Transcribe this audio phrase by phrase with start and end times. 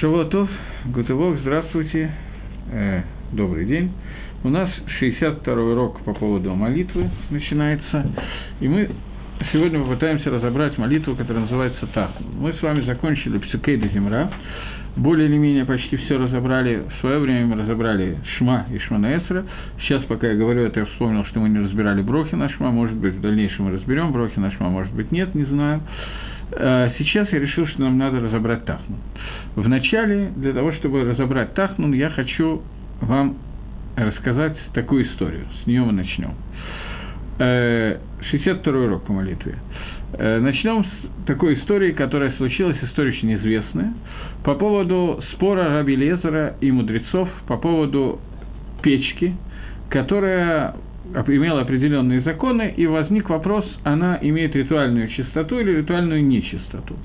[0.00, 0.48] Шавуатов,
[0.86, 2.10] Гутывок, здравствуйте,
[2.72, 3.02] э,
[3.32, 3.92] добрый день.
[4.42, 8.06] У нас 62-й урок по поводу молитвы начинается,
[8.60, 8.88] и мы
[9.52, 12.12] сегодня попытаемся разобрать молитву, которая называется Тах.
[12.38, 14.30] Мы с вами закончили Псикей до Земра,
[14.96, 16.82] более или менее почти все разобрали.
[16.96, 19.44] В свое время мы разобрали Шма и Шманаэсра.
[19.82, 22.70] Сейчас, пока я говорю это, я вспомнил, что мы не разбирали Брохи на Шма.
[22.70, 25.82] Может быть, в дальнейшем мы разберем Брохи на Шма, может быть, нет, не знаю.
[26.52, 28.98] Э, сейчас я решил, что нам надо разобрать Тахнун.
[29.56, 32.62] Вначале, для того, чтобы разобрать Тахнун, я хочу
[33.00, 33.38] вам
[33.96, 35.46] рассказать такую историю.
[35.62, 36.34] С нее мы начнем.
[37.38, 39.56] 62 э, урок по молитве.
[40.14, 43.94] Э, начнем с такой истории, которая случилась, история очень известная,
[44.44, 48.20] по поводу спора Раби Лезера и мудрецов по поводу
[48.82, 49.36] печки,
[49.88, 50.74] которая
[51.14, 56.96] имела определенные законы, и возник вопрос, она имеет ритуальную чистоту или ритуальную нечистоту.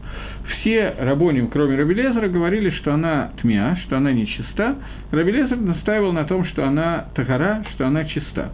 [0.47, 4.75] Все рабоним, кроме Рабелезера, говорили, что она тмя, что она нечиста.
[5.11, 8.51] Рабелезер настаивал на том, что она тагара, что она чиста.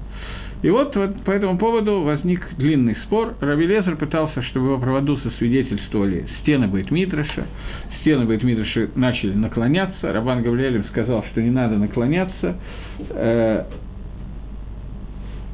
[0.61, 3.33] И вот, вот по этому поводу возник длинный спор.
[3.41, 7.45] Равелезер пытался, чтобы его проводусы свидетельствовали стены Бейтмидраша.
[8.01, 10.13] Стены Бейтмидраша начали наклоняться.
[10.13, 12.57] Рабан Гавлиэлем сказал, что не надо наклоняться.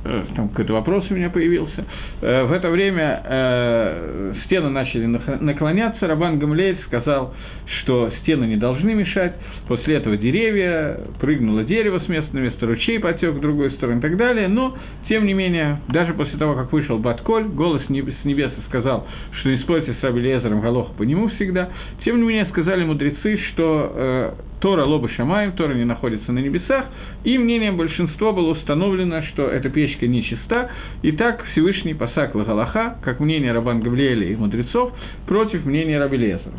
[0.08, 1.86] Э, там какой-то вопрос у меня появился.
[2.22, 7.34] Э, в это время э, стены начали наклоняться, Рабан Гамлеэль сказал,
[7.82, 9.34] что стены не должны мешать,
[9.68, 14.02] после этого деревья, прыгнуло дерево с места на место, ручей потек в другую сторону и
[14.02, 14.78] так далее, но,
[15.10, 19.06] тем не менее, даже после того, как вышел Батколь, голос с небес сказал,
[19.40, 21.70] что не спорьте с Раби Лезером, Галоха по нему всегда,
[22.06, 26.86] тем не менее, сказали мудрецы, что Тора Лоба Шамаем, Тора не находится на небесах,
[27.24, 30.70] и мнением большинства было установлено, что эта печка нечиста,
[31.02, 34.94] и так Всевышний Пасак Лагалаха, как мнение Рабан Гавлиэля и мудрецов,
[35.28, 36.54] против мнения Раби Лезера.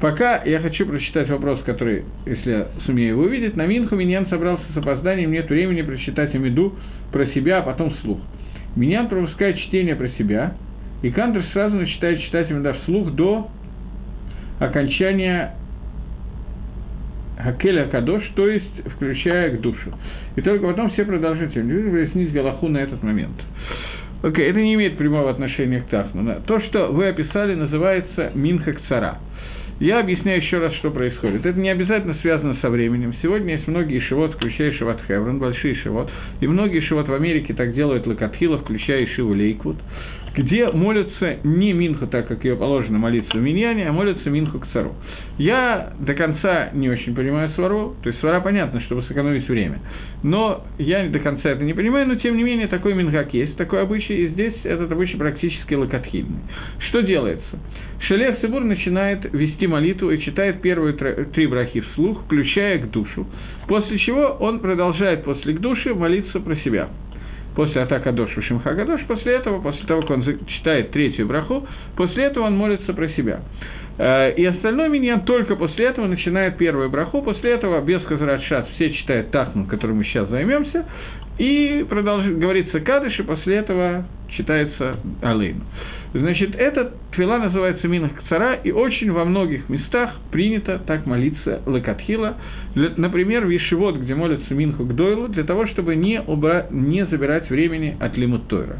[0.00, 4.64] Пока я хочу прочитать вопрос, который, если я сумею его увидеть, на Минху Миньян собрался
[4.74, 6.74] с опозданием, нет времени прочитать Амиду
[7.12, 8.18] про себя, а потом вслух.
[8.76, 10.54] Миньян пропускает чтение про себя,
[11.02, 13.48] и Кантер сразу начинает читать Амида вслух до
[14.58, 15.54] окончания
[17.38, 19.92] Хакеля Кадош, то есть включая к душу.
[20.36, 23.34] И только потом все продолжители выяснить Галаху на этот момент.
[24.22, 26.40] Окей, okay, это не имеет прямого отношения к Тахну.
[26.46, 29.18] То, что вы описали, называется Минха Цара.
[29.80, 31.44] Я объясняю еще раз, что происходит.
[31.44, 33.12] Это не обязательно связано со временем.
[33.22, 37.74] Сегодня есть многие шивот, включая шивот Хеврон, большие шивот, и многие шивот в Америке так
[37.74, 39.76] делают Лакатхила, включая Шиву Лейквуд,
[40.36, 44.66] где молятся не Минху, так как ее положено молиться в Миньяне, а молятся Минху к
[44.68, 44.94] цару.
[45.38, 49.80] Я до конца не очень понимаю свару, то есть свара понятно, чтобы сэкономить время,
[50.22, 53.82] но я до конца это не понимаю, но тем не менее такой мингак есть, такой
[53.82, 56.40] обычай, и здесь этот обычай практически лакатхильный.
[56.88, 57.58] Что делается?
[58.06, 63.26] Шалех Сибур начинает вести молитву и читает первые три брахи вслух, включая к душу,
[63.66, 66.88] после чего он продолжает после к душе молиться про себя
[67.54, 71.66] после атака Дош Шимха Гадош, после этого, после того, как он читает третью браху,
[71.96, 73.40] после этого он молится про себя.
[73.96, 78.90] Э, и остальной миньян только после этого начинает первую браху, после этого без Хазратшат все
[78.90, 80.84] читают Тахну, которым мы сейчас займемся,
[81.38, 84.04] и продолжит, говорится Кадыш, и после этого
[84.36, 85.62] читается Алейн.
[86.14, 92.36] Значит, эта твила называется Минах Кцара, и очень во многих местах принято так молиться Лекатхила.
[92.74, 96.66] Например, в Ешивот, где молятся Минху Гдойлу, для того, чтобы не, убра...
[96.70, 98.78] не забирать времени от Лимут Тойра.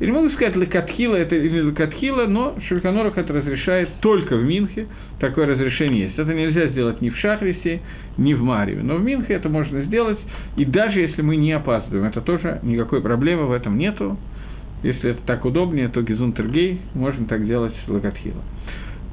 [0.00, 4.86] Я не могу сказать, лекатхила это или лекатхила, но Шульханорах это разрешает только в Минхе,
[5.20, 6.18] такое разрешение есть.
[6.18, 7.80] Это нельзя сделать ни в Шахрисе,
[8.16, 10.18] ни в Марьеве, но в Минхе это можно сделать,
[10.56, 14.18] и даже если мы не опаздываем, это тоже никакой проблемы в этом нету.
[14.84, 18.42] Если это так удобнее, то Гизунтергей можно так делать с лекатхила.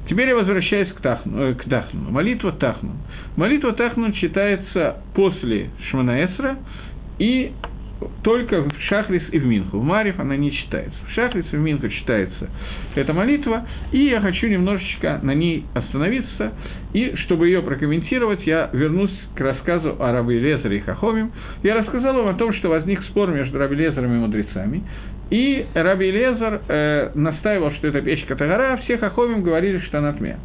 [0.08, 2.10] Теперь я возвращаюсь к, тахну, э, к Тахну.
[2.10, 2.92] Молитва Тахну.
[3.36, 6.58] Молитва Тахну читается после Шманаэсра
[7.18, 7.52] и
[8.22, 9.78] только в Шахрис и в Минху.
[9.78, 10.98] В Марив она не читается.
[11.08, 12.50] В Шахрис и в Минху читается
[12.94, 16.52] эта молитва, и я хочу немножечко на ней остановиться,
[16.92, 21.32] и чтобы ее прокомментировать, я вернусь к рассказу о Раби Лезере и Хахомим.
[21.62, 24.82] Я рассказал вам о том, что возник спор между Раби Лезером и мудрецами,
[25.32, 30.12] и Раби Лезер э, настаивал, что это печка Тагара, а все Хахомим говорили, что она
[30.12, 30.36] тьме.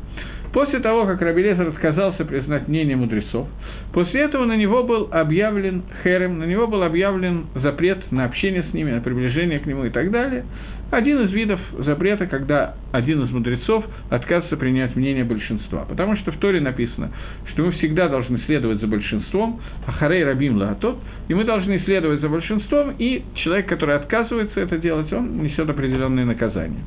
[0.54, 3.50] После того, как Рабелезер отказался признать мнение мудрецов,
[3.94, 8.74] после этого на него был объявлен херем, на него был объявлен запрет на общение с
[8.74, 10.46] ними, на приближение к нему и так далее.
[10.90, 15.84] Один из видов запрета, когда один из мудрецов отказывается принять мнение большинства.
[15.84, 17.12] Потому что в Торе написано,
[17.52, 20.98] что мы всегда должны следовать за большинством, а харей рабим лагатот,
[21.28, 26.26] и мы должны следовать за большинством, и человек, который отказывается это делать, он несет определенные
[26.26, 26.80] наказания.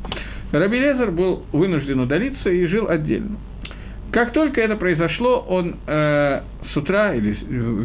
[0.50, 3.36] Раби Лезер был вынужден удалиться и жил отдельно.
[4.12, 6.40] Как только это произошло, он э,
[6.72, 7.36] с утра или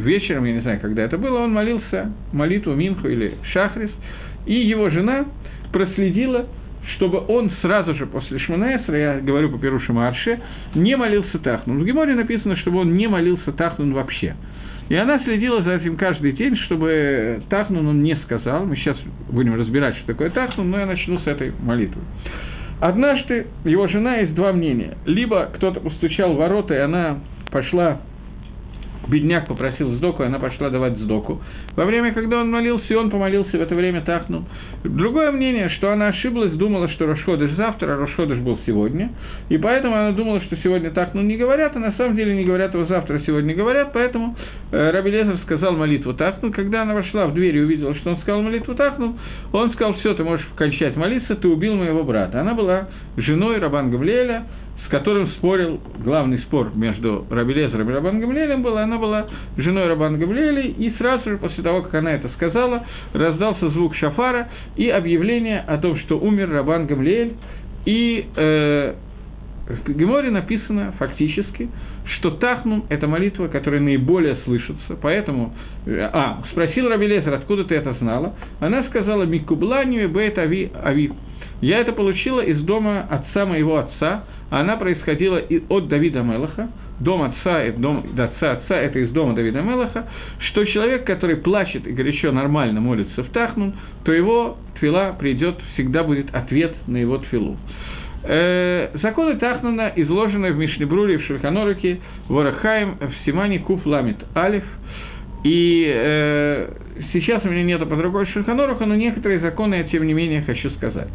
[0.01, 3.91] вечером, я не знаю, когда это было, он молился молитву Минху или Шахрис,
[4.47, 5.25] и его жена
[5.75, 6.45] проследила,
[6.95, 10.39] чтобы он сразу же после Шманаэсра, я говорю по Перушему Арше,
[10.73, 11.81] не молился Тахнун.
[11.81, 14.37] В Геморе написано, чтобы он не молился Тахнун вообще.
[14.87, 18.65] И она следила за этим каждый день, чтобы Тахнун он не сказал.
[18.65, 18.95] Мы сейчас
[19.29, 22.01] будем разбирать, что такое Тахнун, но я начну с этой молитвы.
[22.79, 24.95] Однажды его жена есть два мнения.
[25.05, 27.19] Либо кто-то постучал в ворота, и она
[27.51, 27.99] пошла
[29.07, 31.41] бедняк попросил сдоку, и она пошла давать сдоку.
[31.75, 34.45] Во время, когда он молился, и он помолился в это время Тахну.
[34.83, 39.11] Другое мнение, что она ошиблась, думала, что Рошходыш завтра, а Рошходыш был сегодня,
[39.49, 42.73] и поэтому она думала, что сегодня Тахну не говорят, а на самом деле не говорят
[42.73, 44.35] его завтра, а сегодня говорят, поэтому
[44.71, 46.51] э, Раби Лезер сказал молитву Тахну.
[46.51, 49.17] Когда она вошла в дверь и увидела, что он сказал молитву Тахну,
[49.51, 52.41] он сказал, все, ты можешь кончать молиться, ты убил моего брата.
[52.41, 52.87] Она была
[53.17, 54.45] женой Рабан Гавлеля,
[54.83, 59.27] с которым спорил, главный спор между Рабелезером и Рабан Гамлелем был, она была
[59.57, 64.49] женой Рабан Гамлеля, и сразу же после того, как она это сказала, раздался звук шафара
[64.75, 67.33] и объявление о том, что умер Рабан Гамлель,
[67.85, 68.93] и э,
[69.67, 71.69] в Геморе написано фактически,
[72.17, 75.53] что Тахнум– это молитва, которая наиболее слышится, поэтому…
[75.85, 78.35] Э, а, спросил Рабелезер, откуда ты это знала?
[78.59, 81.11] Она сказала «Микубланию бейт ави ави».
[81.61, 86.69] Я это получила из дома отца моего отца, она происходила и от Давида Мелаха,
[86.99, 90.07] дом отца, это дом отца отца, это из дома Давида Мелаха,
[90.39, 96.03] что человек, который плачет и горячо нормально молится в Тахнун, то его твила придет, всегда
[96.03, 97.57] будет ответ на его твилу.
[98.23, 104.63] Э, законы Тахнуна изложены в Мишнебруле, в Шульханоруке, в Орахаем, в Симане Куф Ламит Алиф–
[105.45, 106.69] и э,
[107.13, 110.71] сейчас у меня нет под рукой Шульханоруха, но некоторые законы я, тем не менее, хочу
[110.71, 111.07] сказать.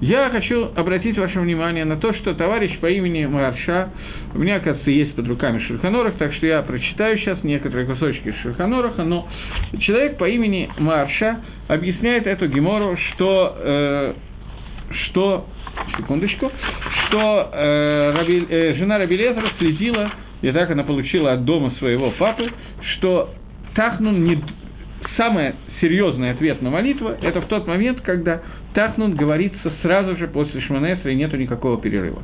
[0.00, 3.90] Я хочу обратить ваше внимание на то, что товарищ по имени Марша,
[4.34, 9.04] у меня, оказывается, есть под руками Шульханорух, так что я прочитаю сейчас некоторые кусочки Шульханоруха,
[9.04, 9.28] но
[9.78, 14.14] человек по имени Марша объясняет эту гемору, что, э,
[14.90, 15.46] что
[15.96, 16.50] секундочку,
[17.06, 20.10] что э, Раби, э, жена Рабелезера следила,
[20.42, 22.50] и так она получила от дома своего папы,
[22.96, 23.30] что
[23.76, 24.42] Тахнун не...
[25.16, 28.40] Самый серьезный ответ на молитву– это в тот момент, когда
[28.74, 32.22] Тахнун говорится сразу же после Шманесра, и нету никакого перерыва.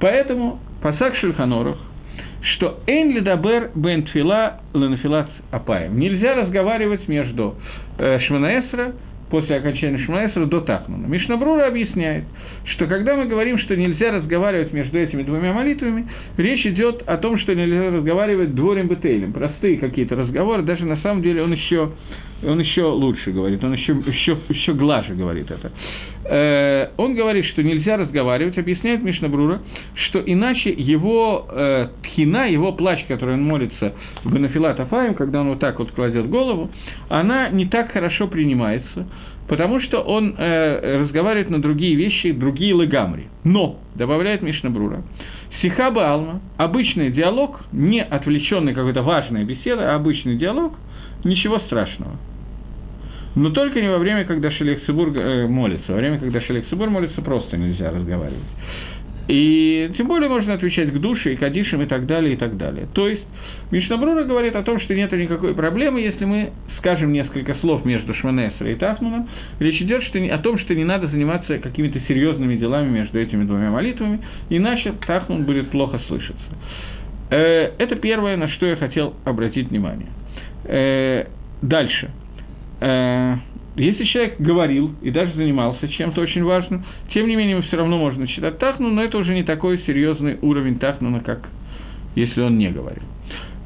[0.00, 1.78] Поэтому Пасак Шульханорух,
[2.42, 7.56] что «Эйн лидабер бен тфила ленафилац апаем»– нельзя разговаривать между
[7.98, 8.92] э, Шманаэсра
[9.30, 11.06] после окончания Шмаэсра до Тахнуна.
[11.06, 12.24] Мишнабрура объясняет,
[12.64, 17.38] что когда мы говорим, что нельзя разговаривать между этими двумя молитвами, речь идет о том,
[17.38, 21.92] что нельзя разговаривать дворем бетейлем, простые какие-то разговоры, даже на самом деле он еще
[22.42, 25.70] он еще лучше говорит, он еще, еще, еще глаже говорит это.
[26.24, 29.60] Э, он говорит, что нельзя разговаривать, объясняет Мишнабрура,
[29.94, 33.94] что иначе его э, тхина, его плач, который он молится
[34.24, 36.70] в Бенафилат Афаем, когда он вот так вот кладет голову,
[37.08, 39.06] она не так хорошо принимается,
[39.46, 43.28] потому что он э, разговаривает на другие вещи, другие легамри.
[43.44, 45.02] Но, добавляет Мишнабрура,
[45.60, 50.72] Сихаба Алма, обычный диалог, не отвлеченный какой-то важная беседа, а обычный диалог,
[51.22, 52.16] ничего страшного–
[53.34, 55.92] но только не во время, когда Шелех Цибур э, молится.
[55.92, 58.42] Во время, когда Шелех Цибур молится, просто нельзя разговаривать.
[59.28, 62.88] И тем более можно отвечать к душе, и кадишам, и так далее, и так далее.
[62.92, 63.22] То есть
[63.70, 68.68] Мишнабрура говорит о том, что нет никакой проблемы, если мы скажем несколько слов между Шманесра
[68.68, 69.28] и Тахманом.
[69.60, 73.70] Речь идет что, о том, что не надо заниматься какими-то серьезными делами между этими двумя
[73.70, 74.18] молитвами,
[74.48, 76.42] иначе Тахман будет плохо слышаться.
[77.30, 80.08] Э, это первое, на что я хотел обратить внимание.
[80.64, 81.26] Э,
[81.62, 82.10] дальше–
[82.80, 83.36] э,
[83.76, 86.84] если человек говорил и даже занимался чем-то очень важным,
[87.14, 90.78] тем не менее, все равно можно считать тахну, но это уже не такой серьезный уровень
[90.78, 91.48] тахнуна, как
[92.14, 93.02] если он не говорил.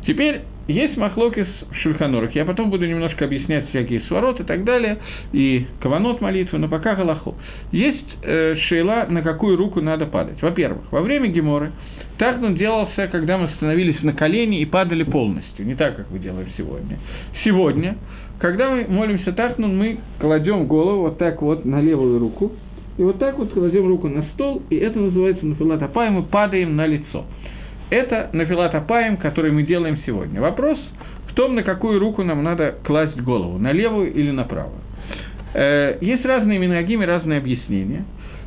[0.07, 2.35] Теперь есть махлокис в Шульханорах.
[2.35, 4.99] Я потом буду немножко объяснять всякие свороты и так далее,
[5.33, 7.37] и каванот молитвы, но пока галаху.
[7.73, 10.41] Есть э, шейла, на какую руку надо падать.
[10.43, 11.73] Во-первых, во время Геморы
[12.19, 16.49] Тахнун делался, когда мы становились на колени и падали полностью, не так, как вы делаем
[16.57, 16.99] сегодня.
[17.45, 17.97] Сегодня
[18.39, 22.53] когда мы молимся Тахнун, мы кладем голову вот так вот на левую руку,
[22.97, 26.77] и вот так вот кладем руку на стол, и это называется нафилат апаем, мы падаем
[26.77, 27.25] на лицо.
[27.91, 28.73] Это нафилат
[29.21, 30.41] который мы делаем сегодня.
[30.41, 30.79] Вопрос
[31.29, 34.79] в том, на какую руку нам надо класть голову, на левую или на правую.
[35.53, 38.05] Э, есть разные минагимы, разные объяснения.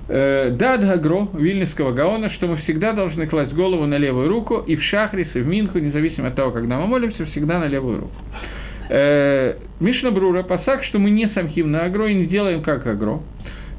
[0.10, 4.78] Э, Дад Гагро, Вильнинского Гаона, что мы всегда должны класть голову на левую руку, и
[4.78, 8.16] в Шахрис, и в Минху, независимо от того, когда мы молимся, всегда на левую руку.
[8.90, 13.20] Э, Мишна Брура, пасак, что мы не самхим на агро и не делаем как агро.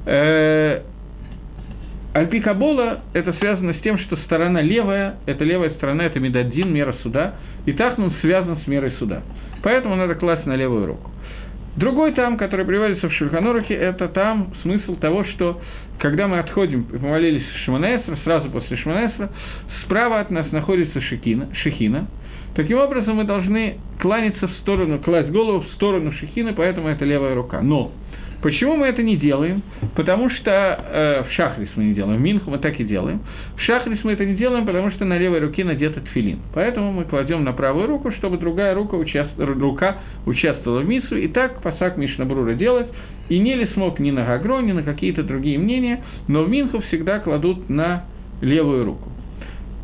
[0.06, 0.82] Э,
[2.14, 7.34] Альпикабола– это связано с тем, что сторона левая, это левая сторона, это медадин, мера суда,
[7.66, 9.22] и Тахнун связан с мерой суда.
[9.62, 11.10] Поэтому надо класть на левую руку.
[11.76, 15.60] Другой там, который приводится в Шульханорухе, это там смысл того, что
[15.98, 19.30] когда мы отходим и помолились Шиманаэсра, сразу после Шиманаэсра,
[19.84, 22.08] справа от нас находится Шехина, Шехина.
[22.58, 27.36] Таким образом, мы должны кланяться в сторону, класть голову в сторону Шехины, поэтому это левая
[27.36, 27.60] рука.
[27.60, 27.92] Но
[28.42, 29.62] Почему мы это не делаем?
[29.94, 33.20] Потому что э, в шахрис мы не делаем, в Минху мы так и делаем.
[33.56, 36.40] В шахрис мы это не делаем, потому что на левой руке надет тфилин.
[36.52, 39.30] Поэтому мы кладем на правую руку, чтобы другая рука, участ...
[39.38, 41.16] рука участвовала в мису.
[41.16, 42.88] И так пасак Мишнабрура делать.
[43.28, 46.80] И не ли смог ни на Гагро, ни на какие-то другие мнения, но в Минху
[46.88, 48.04] всегда кладут на
[48.40, 49.10] левую руку.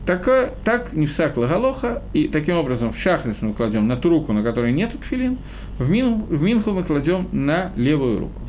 [0.06, 0.28] Так,
[0.64, 4.42] так не всак лагалоха, и таким образом в шахрис мы кладем на ту руку, на
[4.42, 5.38] которой нет тфилин,
[5.78, 8.40] в, мин, в Минху мы кладем на левую руку.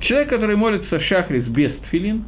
[0.00, 2.24] Человек, который молится шахрис без тфилин,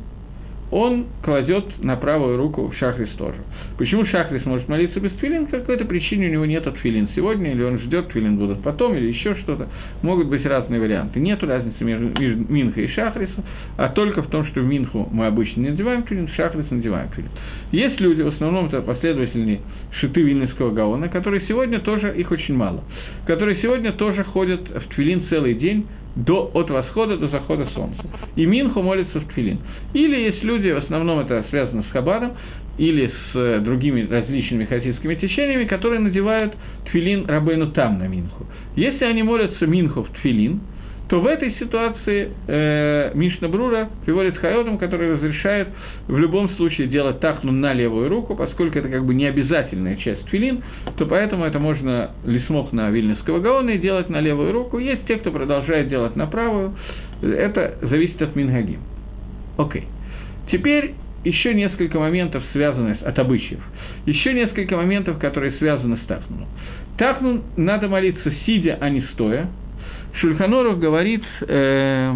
[0.70, 3.38] он кладет на правую руку шахрис тоже.
[3.76, 5.46] Почему шахрис может молиться без тфилин?
[5.46, 9.08] По какой-то причине у него нет тфилин сегодня, или он ждет, тфилин будут потом, или
[9.08, 9.68] еще что-то.
[10.02, 11.18] Могут быть разные варианты.
[11.18, 12.06] Нет разницы между,
[12.52, 13.44] Минхой и Шахрисом,
[13.76, 17.08] а только в том, что в Минху мы обычно не надеваем тфилин, в Шахрис надеваем
[17.08, 17.30] тфилин.
[17.72, 19.60] Есть люди, в основном это последовательные
[20.00, 22.84] шиты Вильнинского Гаона, которые сегодня тоже, их очень мало,
[23.26, 25.86] которые сегодня тоже ходят в тфилин целый день,
[26.16, 28.02] до, от восхода до захода солнца.
[28.36, 29.58] И Минху молится в Тфилин.
[29.94, 32.32] Или есть люди, в основном это связано с Хабадом,
[32.78, 36.54] или с э, другими различными хасидскими течениями, которые надевают
[36.86, 38.46] Тфилин Рабейну там на Минху.
[38.76, 40.60] Если они молятся Минху в Тфилин,
[41.10, 45.66] то в этой ситуации э, Мишна Брура приводит хайотом, который разрешает
[46.06, 50.28] в любом случае делать тахну на левую руку, поскольку это как бы не обязательная часть
[50.28, 50.62] филин,
[50.96, 54.78] то поэтому это можно лисмок на вильнюсского гаона и делать на левую руку.
[54.78, 56.76] Есть те, кто продолжает делать на правую.
[57.22, 58.78] Это зависит от Мингагим.
[59.58, 59.88] Окей.
[60.52, 63.60] Теперь еще несколько моментов, связанных от обычаев.
[64.06, 66.46] Еще несколько моментов, которые связаны с Тахнуном.
[66.98, 69.48] Тахнун надо молиться сидя, а не стоя.
[70.14, 72.14] Шульханоров говорит, э,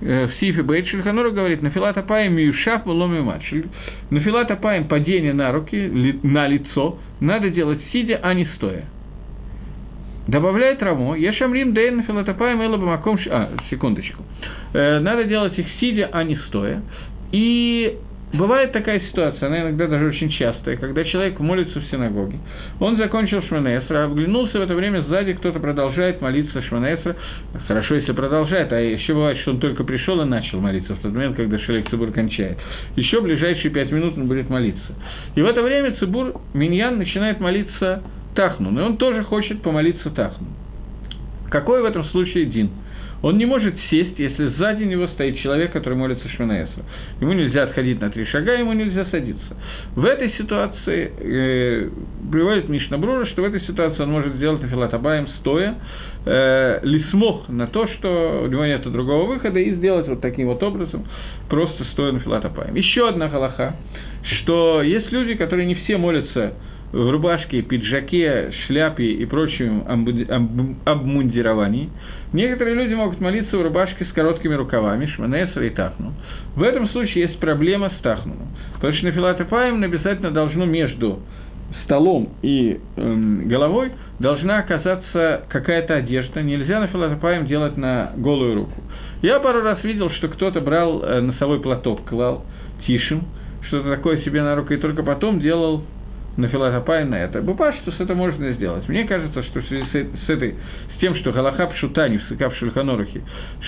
[0.00, 3.22] э, в Сифе Бейт Шульханоров говорит, на филата паем миюшав ломи.
[4.10, 8.84] На филата паем падение на руки, на лицо, надо делать сидя, а не стоя.
[10.26, 13.16] Добавляет Рамо, Ешамрим Дейн Филатапаем Элабамаком...
[13.30, 14.24] А, секундочку.
[14.72, 16.82] Э, надо делать их сидя, а не стоя.
[17.30, 17.96] И
[18.36, 22.38] Бывает такая ситуация, она иногда даже очень частая, когда человек молится в синагоге.
[22.80, 27.16] Он закончил Шманесра, оглянулся в это время сзади, кто-то продолжает молиться Шманесра.
[27.66, 31.14] Хорошо, если продолжает, а еще бывает, что он только пришел и начал молиться в тот
[31.14, 32.58] момент, когда Шелек Цибур кончает.
[32.96, 34.94] Еще ближайшие пять минут он будет молиться.
[35.34, 38.02] И в это время Цибур, Миньян, начинает молиться
[38.34, 40.48] Тахну, и он тоже хочет помолиться Тахну.
[41.48, 42.70] Какой в этом случае Дин?
[43.26, 46.84] Он не может сесть, если сзади него стоит человек, который молится Шманаэсу.
[47.20, 49.56] Ему нельзя отходить на три шага, ему нельзя садиться.
[49.96, 51.90] В этой ситуации э,
[52.30, 55.74] приводит Мишна Брура, что в этой ситуации он может сделать Афилатабаем стоя,
[56.24, 60.62] э, лисмох на то, что у него нет другого выхода, и сделать вот таким вот
[60.62, 61.04] образом,
[61.48, 62.76] просто стоя на Филатабаем.
[62.76, 63.74] Еще одна галаха,
[64.22, 66.54] что есть люди, которые не все молятся
[66.92, 69.84] в рубашке, пиджаке, шляпе и прочем
[70.84, 71.90] обмундировании.
[72.32, 76.12] Некоторые люди могут молиться в рубашке с короткими рукавами, шманесра и тахну.
[76.54, 78.48] В этом случае есть проблема с тахнуном.
[78.74, 81.20] Потому что на филатепаем обязательно должно между
[81.84, 86.42] столом и эм, головой должна оказаться какая-то одежда.
[86.42, 88.82] Нельзя на филатопаем делать на голую руку.
[89.22, 92.44] Я пару раз видел, что кто-то брал э, носовой платок, клал
[92.86, 93.24] тишим,
[93.62, 95.82] что-то такое себе на руку, и только потом делал
[96.36, 97.40] на филатопай на это.
[97.40, 98.88] Бупаштус это можно сделать.
[98.88, 100.54] Мне кажется, что в связи с, этой,
[100.96, 103.22] с тем, что Галахаб Шута не в Шульханорухе,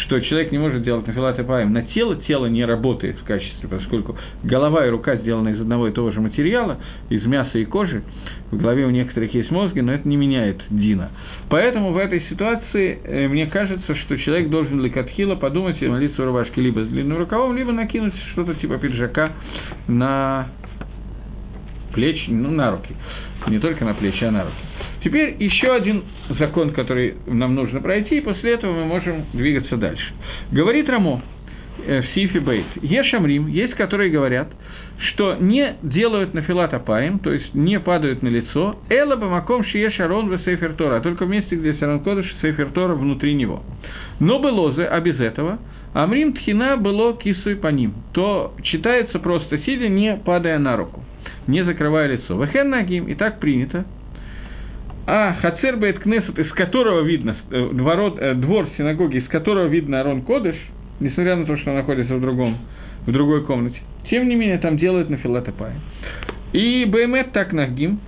[0.05, 4.17] что человек не может делать на филатопаем на тело, тело не работает в качестве, поскольку
[4.43, 8.03] голова и рука сделаны из одного и того же материала, из мяса и кожи,
[8.51, 11.11] в голове у некоторых есть мозги, но это не меняет Дина.
[11.51, 16.25] Поэтому в этой ситуации э, мне кажется, что человек должен лекатхила подумать и молиться в
[16.25, 19.33] рубашке либо с длинным рукавом, либо накинуть что-то типа пиджака
[19.87, 20.49] на
[21.99, 22.95] плеч, ну, на руки.
[23.49, 24.57] Не только на плечи, а на руки.
[25.03, 26.05] Теперь еще один
[26.39, 30.13] закон, который нам нужно пройти, и после этого мы можем двигаться дальше.
[30.53, 31.23] Говорит Рамо
[31.85, 34.49] э, в Сифи Бейт, Ешамрим, есть, которые говорят,
[35.11, 40.29] что не делают на филатопаем, то есть не падают на лицо, эла бамаком шие шарон
[40.29, 43.65] в сейфер Тора, а только в месте, где Саран Кодыш сейфер Тора внутри него.
[44.21, 45.59] Но белозы, а без этого,
[45.95, 51.03] Амрим тхина было кису и по ним, то читается просто сидя, не падая на руку
[51.49, 52.37] не закрывая лицо.
[52.37, 53.85] Вахен нагим, и так принято.
[55.07, 60.01] А Хацер Бейт Кнесет, из которого видно, э, ворот, э, двор синагоги, из которого видно
[60.01, 60.57] Арон Кодыш,
[61.01, 62.59] несмотря на то, что он находится в другом
[63.07, 63.79] в другой комнате.
[64.11, 65.75] Тем не менее, там делают на филатопае.
[66.53, 68.01] И БМЭ так нагим.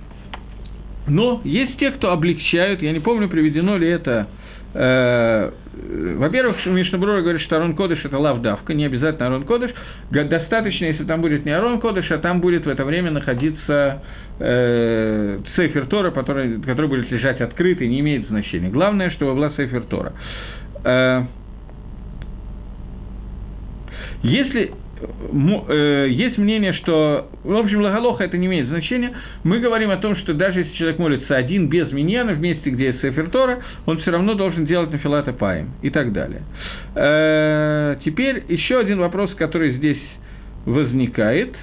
[1.07, 4.27] Но есть те, кто облегчают, я не помню, приведено ли это
[4.73, 9.71] во-первых, Мишнабрура говорит, что Арон Кодыш– это лавдавка, не обязательно Арон Кодыш.
[10.09, 14.01] Достаточно, если там будет не Арон Кодыш, а там будет в это время находиться
[14.39, 18.69] э, Сейфер Тора, который, который будет лежать открытый, не имеет значения.
[18.69, 20.13] Главное, чтобы была Сейфер Тора.
[20.85, 21.23] Э,
[24.23, 24.90] если Э,
[25.31, 29.11] есть мнение, что, в общем, лагалоха это не имеет значения.
[29.43, 32.87] Мы говорим о том, что даже если человек молится один, без миньяна, в месте, где
[32.87, 36.41] есть Сефер Тора, он все равно должен делать нафилата паем и так далее.
[36.95, 40.01] Э, теперь еще один вопрос, который здесь
[40.65, 41.55] возникает.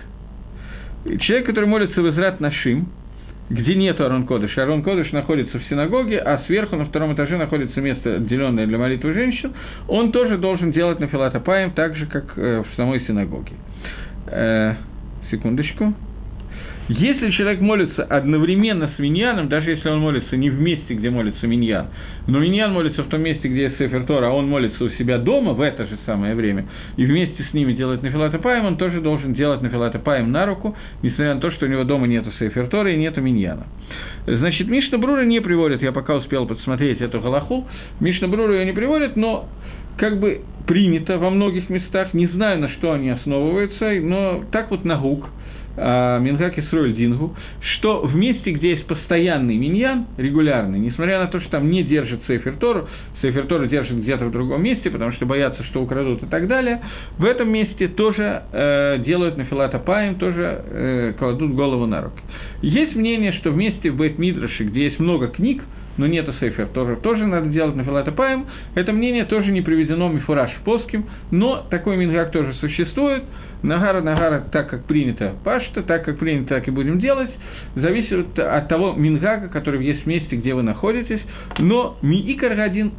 [1.21, 2.89] Человек, который молится в Израт Нашим,
[3.51, 4.57] где нет Арон Кодыш.
[4.59, 9.15] Арон Кодыш находится в синагоге, а сверху на втором этаже находится место, отделенное для молитвы
[9.15, 9.53] женщин,
[9.89, 13.53] он тоже должен делать на филатопаем так же, как э, в самой синагоге.
[14.27, 14.75] Э,
[15.31, 15.95] секундочку.
[16.89, 21.47] Если человек молится одновременно с миньяном, даже если он молится не в месте, где молится
[21.47, 21.89] миньян,
[22.27, 25.19] но миньян молится в том месте, где есть Сефер Тора, а он молится у себя
[25.19, 26.65] дома в это же самое время,
[26.97, 30.75] и вместе с ними делает нафилата паем, он тоже должен делать нафилата паем на руку,
[31.03, 33.67] несмотря на то, что у него дома нету Сефер Тора и нету миньяна.
[34.27, 37.69] Значит, Мишна Брура не приводит, я пока успел подсмотреть эту галаху,
[38.01, 39.47] Мишна Брура ее не приводит, но
[39.99, 44.87] как бы принято во многих местах, не знаю, на что они основываются, но так вот
[44.87, 45.29] на гук–
[45.79, 51.51] Мингак Исроль Дингу, что в месте, где есть постоянный миньян, регулярный, несмотря на то, что
[51.51, 52.89] там не держит Сейфер Тору,
[53.23, 56.81] Сейфер Тору держит где-то в другом месте, потому что боятся, что украдут и так далее,
[57.19, 62.21] в этом месте тоже э, делают на филатопаем, тоже э, кладут голову на руки.
[62.63, 65.63] Есть мнение, что в месте в Бет Мидраше, где есть много книг,
[65.97, 68.47] но нету сейфер, тоже, тоже надо делать на филатопаем.
[68.75, 73.25] Это мнение тоже не приведено мифураж плоским, но такой мингак тоже существует–
[73.63, 77.31] Нагара, Нагара, так как принято пашта, так как принято, так и будем делать,
[77.75, 81.21] зависит от того мингага, который есть в месте, где вы находитесь,
[81.59, 82.93] но Миикар один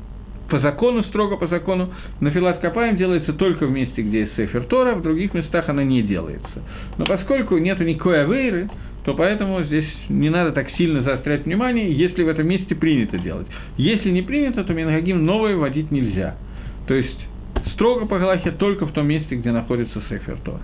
[0.49, 4.63] по закону, строго по закону, на филат копаем делается только в месте, где есть Сефер
[4.63, 6.63] Тора, в других местах она не делается.
[6.97, 8.67] Но поскольку нет никакой авейры,
[9.05, 13.47] то поэтому здесь не надо так сильно заострять внимание, если в этом месте принято делать.
[13.77, 16.35] Если не принято, то Мингагим новое вводить нельзя.
[16.87, 17.28] То есть
[17.73, 20.59] строго по Галахе только в том месте, где находится Сефер Тор.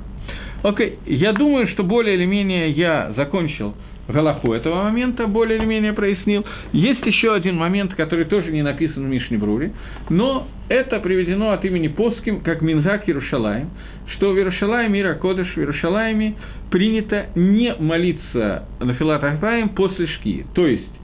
[0.64, 3.76] Окей, я думаю, что более или менее я закончил
[4.08, 6.46] Галаху этого момента, более или менее прояснил.
[6.72, 9.74] Есть еще один момент, который тоже не написан в Мишне Бруре,
[10.10, 13.70] но это приведено от имени Поским, как Мингак Иерушалаем,
[14.16, 16.36] что в Иерушалаеме, Ира Кодыш, в Иерушалаеме
[16.70, 20.46] принято не молиться на Филат Ахтаем после шки.
[20.54, 20.95] То есть,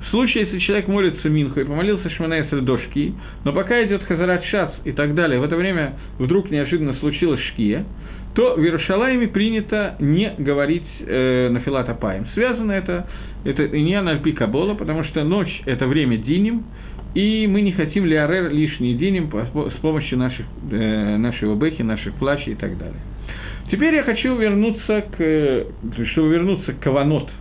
[0.00, 4.44] в случае, если человек молится Минху и помолился Шманайсер до Шки, но пока идет Хазарат
[4.44, 7.84] Шац и так далее, в это время вдруг неожиданно случилось Шкия,
[8.34, 12.26] то в Иерушалайме принято не говорить э, на Филата Паем.
[12.34, 13.06] Связано это,
[13.44, 16.64] это не на Альпи Кабола, потому что ночь– это время Диним,
[17.14, 22.52] и мы не хотим лиарер лишний Диним с помощью наших, э, нашего Бехи, наших плачей
[22.52, 23.00] и так далее.
[23.70, 25.66] Теперь я хочу вернуться к,
[26.12, 27.28] чтобы вернуться к Каванот–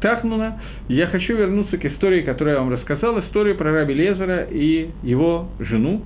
[0.00, 4.90] Тахнуна, я хочу вернуться к истории, которую я вам рассказал, историю про Раби Лезера и
[5.02, 6.02] его жену,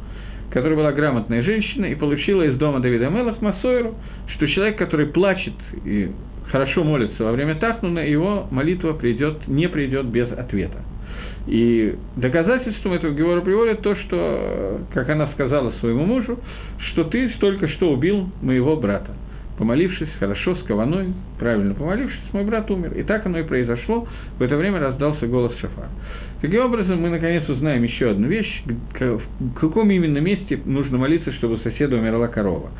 [0.50, 3.94] которая была грамотная женщина и получила из дома Давида Мелах Масойру,
[4.28, 6.10] что человек, который плачет и
[6.50, 10.78] хорошо молится во время Тахнуна, его молитва придет, не придет без ответа.
[11.46, 16.38] И доказательством этого Геора приводит то, что, как она сказала своему мужу,
[16.92, 19.10] что ты только что убил моего брата
[19.58, 22.92] помолившись хорошо, с кованой, правильно помолившись, мой брат умер.
[22.96, 24.06] И так оно и произошло.
[24.38, 25.88] В это время раздался голос Шафара.
[26.40, 28.62] Таким образом, мы наконец узнаем еще одну вещь,
[28.98, 32.70] в каком именно месте нужно молиться, чтобы у соседа умерла корова.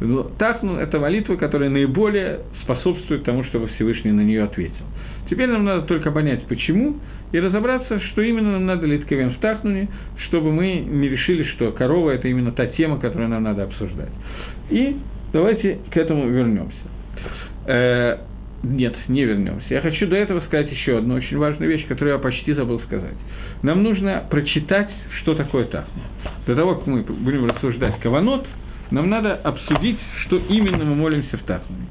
[0.00, 4.86] Ну, так, ну, это молитва, которая наиболее способствует тому, чтобы Всевышний на нее ответил.
[5.28, 6.96] Теперь нам надо только понять, почему,
[7.32, 9.88] и разобраться, что именно нам надо Литковем в Тахнуне,
[10.28, 14.10] чтобы мы не решили, что корова– это именно та тема, которую нам надо обсуждать.
[14.70, 14.96] И
[15.32, 16.76] Давайте к этому вернемся.
[17.66, 18.18] Э,
[18.62, 19.66] нет, не вернемся.
[19.70, 23.14] Я хочу до этого сказать еще одну очень важную вещь, которую я почти забыл сказать.
[23.62, 24.90] Нам нужно прочитать,
[25.20, 26.02] что такое Тахна.
[26.46, 28.46] До того, как мы будем рассуждать Каванот,
[28.90, 31.86] нам надо обсудить, что именно мы молимся в Тахнуне.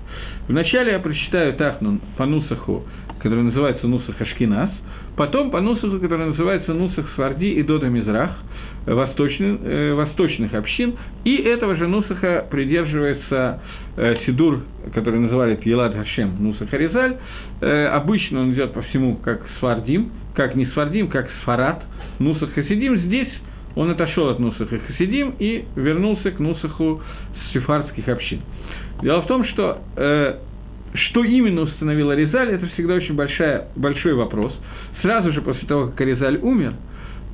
[0.47, 2.83] Вначале я прочитаю Тахнун по Нусаху,
[3.19, 4.69] который называется Нусах Ашкинас,
[5.15, 8.37] потом по Нусаху, который называется Нусах Сварди и Дода Мизрах,
[8.85, 13.61] восточных, э, восточных общин, и этого же Нусаха придерживается
[13.97, 14.61] э, Сидур,
[14.93, 17.17] который называют Елад Хашем Нусах Аризаль.
[17.61, 21.83] Э, обычно он идет по всему как Свардим, как не Свардим, как Сфарат,
[22.19, 22.97] Нусах Хасидим.
[22.97, 23.29] Здесь
[23.75, 27.01] он отошел от Нусаха Хасидим и вернулся к Нусаху
[27.53, 28.41] сефардских общин.
[29.01, 30.35] Дело в том, что э,
[30.93, 34.51] что именно установила Резаль, это всегда очень большая, большой вопрос.
[35.03, 36.73] Сразу же после того, как Резаль умер–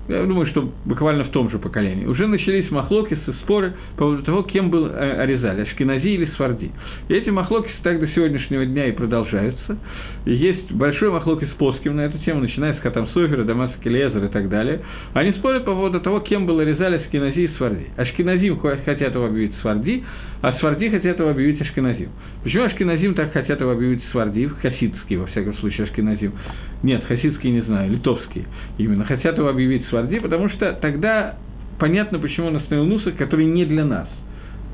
[0.07, 4.43] я думаю, что буквально в том же поколении, уже начались махлокисы, споры по поводу того,
[4.43, 6.71] кем был э, Аризаль, Ашкинази или Сварди.
[7.07, 9.77] И эти махлокисы так до сегодняшнего дня и продолжаются.
[10.25, 14.49] Есть большой махлокис Поским на эту тему, начиная с Хатам Софера, Дамаса Келезер и так
[14.49, 14.81] далее.
[15.13, 17.85] Они спорят по поводу того, кем был Аризаль, Ашкинази и Сварди.
[17.95, 20.03] Ашкиназим хотят его объявить Сварди,
[20.41, 22.09] а Сварди хотят его объявить Ашкиназим.
[22.43, 26.33] Почему Ашкиназим так хотят его объявить Сварди, хасидский, во всяком случае, Ашкиназим?
[26.81, 28.45] Нет, хасидский не знаю, литовский
[28.79, 29.05] именно.
[29.05, 31.35] Хотят его объявить Сварди, потому что тогда
[31.79, 34.07] понятно, почему он остановил Нусах, который не для нас.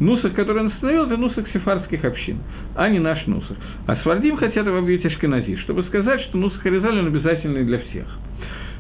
[0.02, 2.40] Нусах, который он остановил, это Нусах сефардских общин,
[2.76, 3.56] а не наш Нусах.
[3.86, 8.08] А Свардим хотят объявить Ашкенази, чтобы сказать, что Нусах Аризаль он обязательный для всех.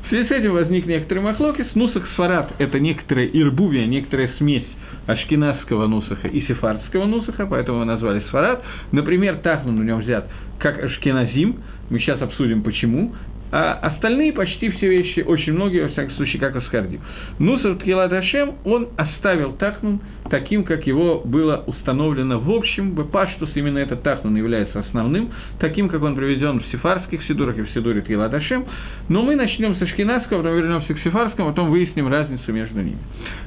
[0.04, 1.68] В связи с этим возник некоторый махлокис.
[1.76, 4.66] Нусах Сфарат– это некоторая ирбувия, некоторая смесь
[5.06, 8.64] ашкеназского нусаха и сефардского нусаха, поэтому его назвали Сфарат.
[8.92, 10.28] Например, Тахман в нем взят
[10.60, 11.58] как Ашкеназим,
[11.90, 13.14] мы сейчас обсудим почему,
[13.52, 17.00] а остальные почти все вещи, очень многие, во всяком случае, как Асхарди.
[17.38, 23.80] Нусар Ткилат Хашем, он оставил Тахнун таким, как его было установлено в общем, Бепаштус, именно
[23.80, 28.32] этот Тахнун является основным, таким, как он приведен в сефарских сидурах и в сидуре Ткилат
[28.32, 28.66] Хашем.
[29.10, 33.00] Но мы начнем со Шкинадского, потом вернемся к сефарскому, потом выясним разницу между ними.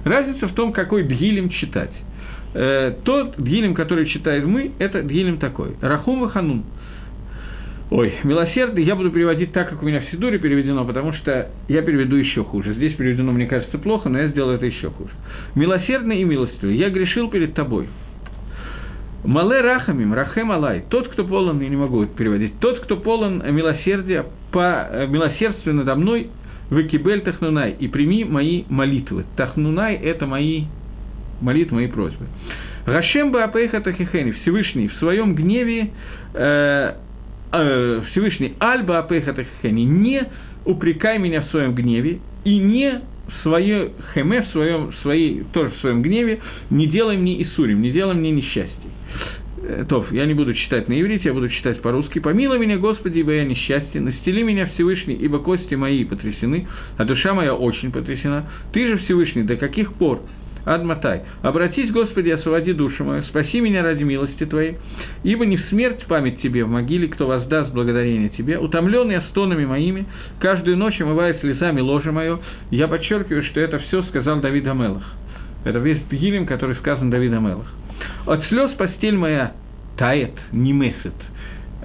[0.04, 1.92] Разница в том, какой Дгилем читать.
[2.52, 5.76] Э, тот Дгилем, который читаем мы, это Дгилем такой.
[5.80, 6.64] Рахум Ханун–
[7.96, 11.80] Ой, милосердный я буду переводить так, как у меня в Сидуре переведено, потому что я
[11.80, 12.74] переведу еще хуже.
[12.74, 15.12] Здесь переведено, мне кажется, плохо, но я сделаю это еще хуже.
[15.54, 17.88] Милосердный и милостивый, я грешил перед тобой.
[19.22, 24.26] Мале рахамим, рахем алай, тот, кто полон, я не могу переводить, тот, кто полон милосердия,
[24.50, 26.30] по, э, милосердствия надо мной,
[26.70, 29.24] выкибель тахнунай, и прими мои молитвы.
[29.36, 30.64] Тахнунай– это мои
[31.40, 32.26] молитвы, мои просьбы.
[32.86, 35.90] Рашем бы апейха тахихени, Всевышний, в своем гневе
[36.34, 36.94] э,
[37.62, 40.22] э, Всевышний Альба Апехатахени, не
[40.64, 45.78] упрекай меня в своем гневе и не в своей хеме, в своем, своей, тоже в
[45.78, 46.40] своем гневе,
[46.70, 48.90] не делай мне Исурим, не делай мне несчастье.
[49.62, 52.18] Э, Тов, я не буду читать на иврите, я буду читать по-русски.
[52.18, 57.34] «Помилуй меня, Господи, ибо я несчастье, настели меня Всевышний, ибо кости мои потрясены, а душа
[57.34, 58.46] моя очень потрясена.
[58.72, 60.20] Ты же Всевышний, до каких пор
[60.64, 61.22] Адматай.
[61.42, 64.78] Обратись, Господи, освободи душу мою, спаси меня ради милости Твоей,
[65.22, 70.06] ибо не в смерть память Тебе в могиле, кто воздаст благодарение Тебе, утомленный стонами моими,
[70.40, 72.38] каждую ночь омывая слезами ложе мое,
[72.70, 75.04] я подчеркиваю, что это все сказал Давид Амелах.
[75.64, 77.66] Это весь Тгилем, который сказан Давид Амелах.
[78.26, 79.52] От слез постель моя
[79.96, 81.14] тает, не месит.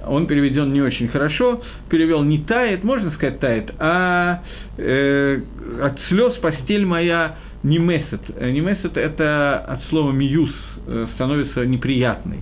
[0.06, 4.42] Он переведен не очень хорошо, перевел не тает, можно сказать тает, а
[4.78, 5.40] э,
[5.82, 8.20] от слез постель моя не месет.
[8.36, 10.50] Э, не месет– это от слова «миюс»
[10.86, 12.40] э, становится неприятной.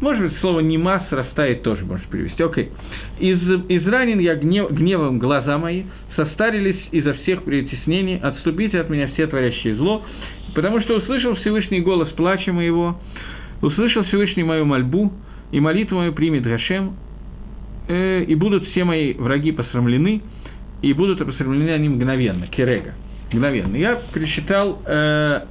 [0.00, 2.42] Может быть, слово «немас» растает тоже можно перевести.
[2.42, 2.70] Окей.
[3.18, 5.84] Из, изранен я гнев, гневом глаза мои,
[6.16, 10.02] состарились изо всех притеснений, отступите от меня все творящие зло,
[10.54, 12.98] потому что услышал Всевышний голос плача моего,
[13.60, 15.12] услышал Всевышний мою мольбу,
[15.52, 16.96] и молитву мою примет Гашем,
[17.88, 20.22] э, и будут все мои враги посрамлены,
[20.80, 22.94] и будут посрамлены они мгновенно, керега
[23.32, 23.76] мгновенно.
[23.76, 24.80] Я пересчитал...
[24.86, 25.42] Э,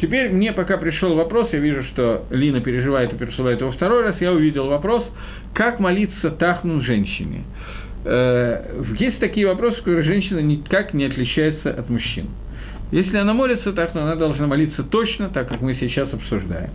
[0.00, 4.16] теперь мне пока пришел вопрос, я вижу, что Лина переживает и пересылает его второй раз,
[4.20, 5.04] я увидел вопрос,
[5.54, 7.44] как молиться тахну женщине.
[8.04, 12.26] Э, есть такие вопросы, в которых женщина никак не отличается от мужчин.
[12.90, 16.70] Если она молится то она должна молиться точно, так как мы сейчас обсуждаем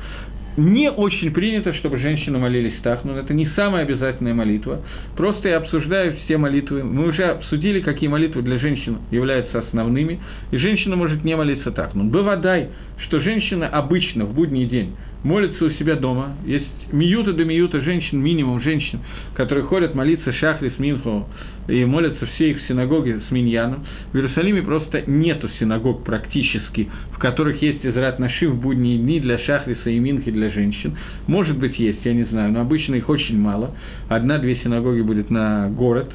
[0.57, 4.81] не очень принято, чтобы женщины молились так, но это не самая обязательная молитва.
[5.15, 6.83] Просто я обсуждаю все молитвы.
[6.83, 10.19] Мы уже обсудили, какие молитвы для женщин являются основными,
[10.51, 11.95] и женщина может не молиться так.
[11.95, 16.35] Но бывадай, что женщина обычно в будний день молится у себя дома.
[16.45, 18.99] Есть миюта до миюта женщин, минимум женщин,
[19.35, 21.27] которые ходят молиться шахрис минху
[21.67, 23.85] и молятся все их в синагоге с миньяном.
[24.11, 29.37] В Иерусалиме просто нету синагог практически, в которых есть израт наши в будние дни для
[29.39, 30.97] шахриса и минхи для женщин.
[31.27, 33.75] Может быть, есть, я не знаю, но обычно их очень мало.
[34.09, 36.11] Одна-две синагоги будет на город.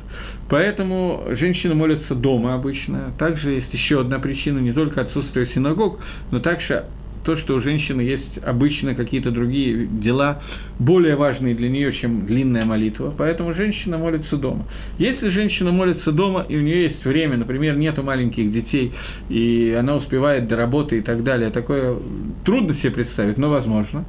[0.48, 3.12] Поэтому женщины молятся дома обычно.
[3.18, 6.84] Также есть еще одна причина, не только отсутствие синагог, но также
[7.24, 10.42] то, что у женщины есть обычно какие-то другие дела,
[10.78, 14.66] более важные для нее, чем длинная молитва, поэтому женщина молится дома.
[14.98, 18.92] Если женщина молится дома, и у нее есть время, например, нету маленьких детей,
[19.28, 21.96] и она успевает до работы и так далее, такое
[22.44, 24.04] трудно себе представить, но возможно,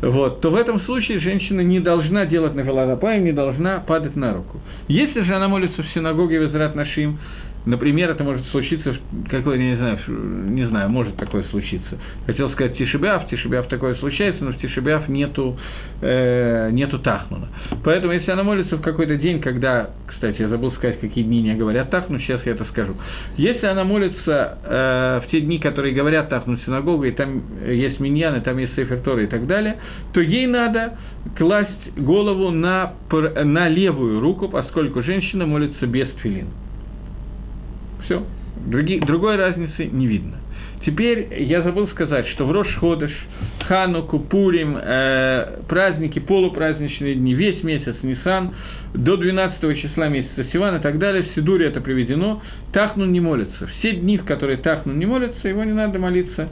[0.00, 4.60] вот, то в этом случае женщина не должна делать нафилатапаем, не должна падать на руку.
[4.88, 7.18] Если же она молится в синагоге в Израт Нашим,
[7.66, 8.94] Например, это может случиться,
[9.30, 11.98] какой, не знаю, не знаю, может такое случиться.
[12.26, 15.58] Хотел сказать Тишибяв, Тишибяв такое случается, но в Тишибяв нету,
[16.02, 17.48] э, нету Тахнуна.
[17.82, 21.54] Поэтому, если она молится в какой-то день, когда, кстати, я забыл сказать, какие дни не
[21.54, 22.96] говорят Тахну, сейчас я это скажу.
[23.38, 28.36] Если она молится э, в те дни, которые говорят Тахну синагогу, и там есть миньян,
[28.36, 29.76] и там есть Сейфер и так далее,
[30.12, 30.98] то ей надо
[31.38, 36.63] класть голову на, на левую руку, поскольку женщина молится без тфилина.
[38.04, 38.24] Все.
[38.66, 40.38] Други, другой разницы не видно.
[40.84, 43.10] Теперь я забыл сказать, что в Рош-Ходыш,
[43.66, 48.52] Хануку, Пурим, э, праздники, полупраздничные дни, весь месяц Нисан,
[48.92, 53.66] до 12 числа месяца Сиван и так далее, в Сидуре это приведено, Тахнун не молится.
[53.78, 56.50] Все дни, в которые Тахнун не молится, его не надо молиться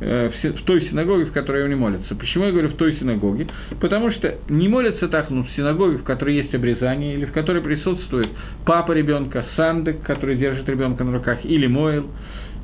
[0.00, 2.14] в той синагоге, в которой он не молится.
[2.14, 3.48] Почему я говорю в той синагоге?
[3.80, 7.62] Потому что не молится так, ну, в синагоге, в которой есть обрезание, или в которой
[7.62, 8.28] присутствует
[8.64, 12.06] папа ребенка, сандек, который держит ребенка на руках, или мойл.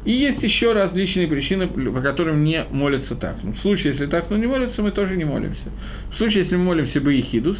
[0.04, 3.36] И есть еще различные причины, по которым не молятся так.
[3.42, 5.70] Ну, в случае, если так, ну не молятся, мы тоже не молимся.
[6.12, 7.56] В случае, если мы молимся Баихидус,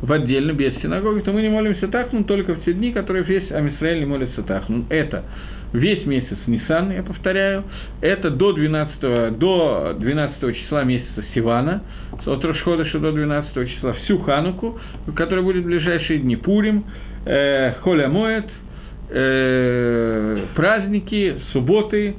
[0.00, 3.24] в отдельно, без синагоги, то мы не молимся так, ну только в те дни, которые
[3.24, 4.68] весь Амисраэль не молится так.
[4.68, 5.24] Ну, это
[5.72, 7.64] весь месяц Нисан, я повторяю,
[8.00, 11.82] это до 12, до 12 числа месяца Сивана,
[12.24, 14.78] от Рошходыша до 12 числа, всю Хануку,
[15.14, 16.84] которая будет в ближайшие дни, Пурим,
[17.26, 18.46] э, Холя Моет,
[19.10, 22.16] э, праздники, субботы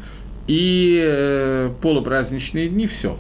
[0.47, 3.17] и э, полупраздничные дни, все.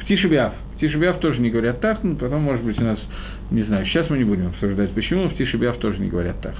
[0.00, 0.54] В Тишебиав.
[0.76, 2.98] В Тишебиав тоже не говорят так, но потом, может быть, у нас
[3.50, 6.54] не знаю, сейчас мы не будем обсуждать, почему в Тишебиав тоже не говорят так.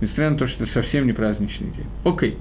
[0.00, 1.86] Несмотря на то, что это совсем не праздничный день.
[2.04, 2.36] Окей.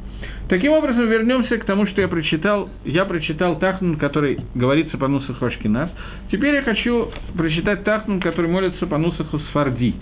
[0.50, 2.70] Таким образом, вернемся к тому, что я прочитал.
[2.86, 5.90] Я прочитал Тахнун, который говорится по Нусаху Ашкинас.
[6.32, 9.96] Теперь я хочу прочитать Тахнун, который молится по Нусаху Сфарди.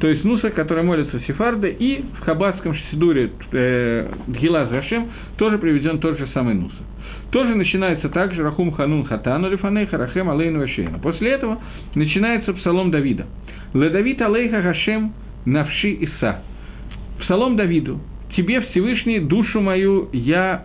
[0.00, 5.58] То есть Нусах, который молится в Сефарде, и в Хабадском Сидуре э, Гила Зашем тоже
[5.58, 6.86] приведен тот же самый Нусах
[7.32, 10.98] тоже начинается так же Рахум Ханун Хатану Лифаней Харахем Алейну Вашейну.
[11.00, 11.58] После этого
[11.94, 13.26] начинается псалом Давида.
[13.72, 15.14] Ледавид Алейха Хашем
[15.46, 16.42] Навши Иса.
[17.22, 18.00] Псалом Давиду.
[18.36, 20.64] Тебе, Всевышний, душу мою я...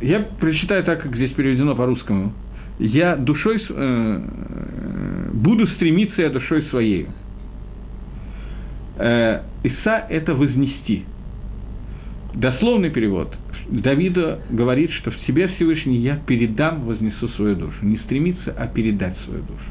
[0.00, 2.32] Я прочитаю так, как здесь переведено по-русскому.
[2.78, 3.62] Я душой...
[3.68, 7.06] Э, буду стремиться я душой своей.
[8.98, 11.04] Э, Иса– это вознести.
[12.34, 13.34] Дословный перевод–
[13.68, 17.76] Давида говорит, что в себе Всевышний я передам, вознесу свою душу.
[17.82, 19.64] Не стремиться, а передать свою душу.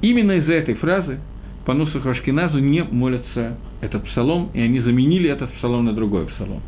[0.00, 1.18] Именно из-за этой фразы
[1.64, 6.62] по Нусаху Ашкиназу не молятся этот псалом, и они заменили этот псалом на другой псалом.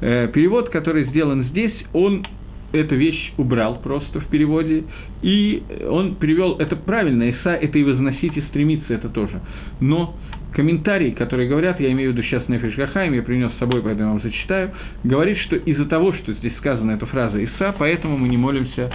[0.00, 2.24] Э, перевод, который сделан здесь, он
[2.72, 4.84] эту вещь убрал просто в переводе,
[5.22, 9.40] и он перевел, это правильно, Иса, это и возносить, и стремиться, это тоже.
[9.80, 10.14] Но
[10.54, 14.06] комментарии, которые говорят, я имею в виду сейчас Нефиш Гахаим, я принес с собой, поэтому
[14.06, 14.70] я вам зачитаю,
[15.04, 18.90] говорит, что из-за того, что здесь сказана эта фраза Иса, поэтому мы не молимся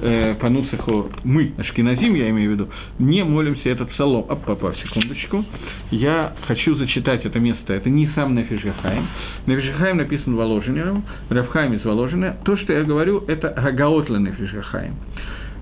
[0.00, 4.26] э, по Нусаху, мы, Ашкиназим, я имею в виду, не молимся этот псалом.
[4.28, 5.44] Оп, папа, секундочку.
[5.90, 7.72] Я хочу зачитать это место.
[7.72, 9.06] Это не сам Нефиш Гахаим.
[9.46, 12.36] Нефиш Гахаим написан Воложенером, Равхайм из Воложенера.
[12.44, 14.94] То, что я говорю, это Гагаотла Нефиш Гахаим.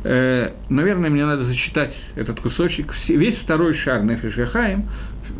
[0.04, 2.92] Э, наверное, мне надо зачитать этот кусочек.
[3.08, 4.88] Весь второй шар Нефиш Гахаим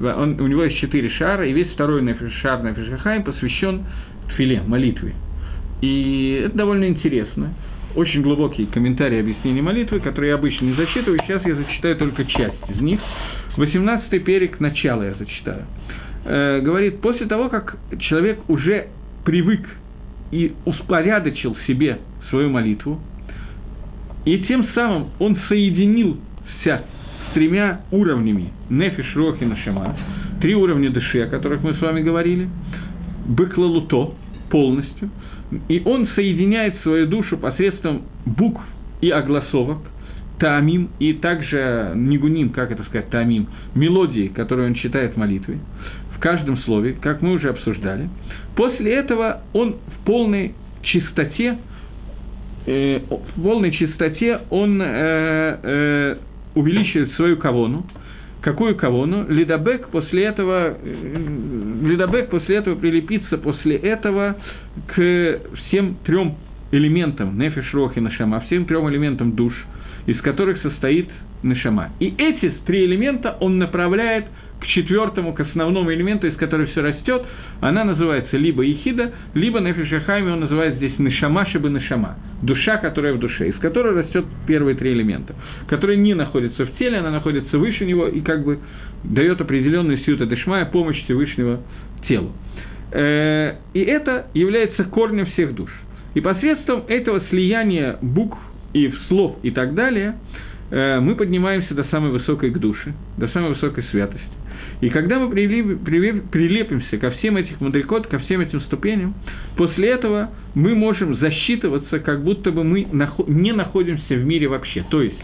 [0.00, 2.02] он, у него есть четыре шара, и весь второй
[2.42, 2.74] шар на
[3.22, 3.84] посвящен
[4.30, 5.14] тфиле, молитве.
[5.80, 7.54] И это довольно интересно.
[7.94, 11.20] Очень глубокие комментарии объяснения молитвы, которые я обычно не зачитываю.
[11.22, 13.00] Сейчас я зачитаю только часть из них.
[13.56, 15.62] 18-й перек, начало я зачитаю.
[16.24, 18.88] Э, говорит, после того, как человек уже
[19.24, 19.60] привык
[20.32, 21.98] и успорядочил себе
[22.30, 22.98] свою молитву,
[24.24, 26.84] и тем самым он соединился
[27.34, 28.52] тремя уровнями.
[28.70, 29.96] Нефиш, рохи, нашама,
[30.40, 32.48] три уровня души, о которых мы с вами говорили,
[33.26, 34.14] быклалуто
[34.50, 35.10] полностью,
[35.68, 38.62] и он соединяет свою душу посредством букв
[39.00, 39.78] и огласовок,
[40.38, 45.58] таамим, и также нигуним, как это сказать, таамим, мелодии, которые он читает в молитве,
[46.16, 48.08] в каждом слове, как мы уже обсуждали.
[48.56, 51.58] После этого он в полной чистоте,
[52.66, 56.16] э, в полной чистоте он э, э,
[56.54, 57.86] увеличивает свою кавону.
[58.40, 59.26] Какую кавону?
[59.28, 61.26] Лидабек после этого, э,
[61.82, 64.36] Лидабек после этого прилепится после этого
[64.94, 66.36] к всем трем
[66.70, 69.54] элементам Нефиш, и Нашама, всем трем элементам душ,
[70.06, 71.08] из которых состоит
[71.44, 71.90] Нешама.
[72.00, 74.26] И эти три элемента он направляет
[74.60, 77.22] к четвертому, к основному элементу, из которого все растет,
[77.60, 83.18] она называется либо Ехида, либо Нефишахайми, он называет здесь Нешама, Шиба Нешама, душа, которая в
[83.18, 85.34] душе, из которой растет первые три элемента,
[85.68, 88.58] которые не находятся в теле, она находится выше него и как бы
[89.04, 91.60] дает определенную сиюта Дешмая, помощь Всевышнего
[92.08, 92.32] телу.
[92.90, 95.70] Э, и это является корнем всех душ.
[96.14, 98.38] И посредством этого слияния букв
[98.72, 100.14] и слов и так далее,
[100.70, 104.44] мы поднимаемся до самой высокой к душе, до самой высокой святости.
[104.80, 109.14] И когда мы прилепимся ко всем этим мудрикот, ко всем этим ступеням,
[109.56, 112.86] после этого мы можем засчитываться, как будто бы мы
[113.28, 114.84] не находимся в мире вообще.
[114.90, 115.18] То есть,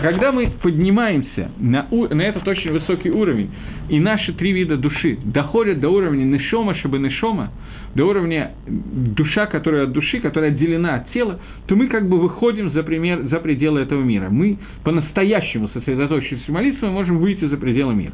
[0.00, 3.50] когда мы поднимаемся на, на этот очень высокий уровень,
[3.88, 7.50] и наши три вида души доходят до уровня нешома, чтобы нешома,
[7.94, 12.70] до уровня душа, которая от души, которая отделена от тела, то мы как бы выходим
[12.72, 14.28] за, пример, за пределы этого мира.
[14.30, 18.12] Мы по-настоящему, сосредоточившись в молитве, мы можем выйти за пределы мира.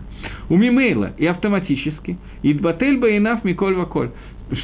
[0.49, 4.11] У Мимейла и автоматически, и Дбательба и Наф Миколь Ваколь,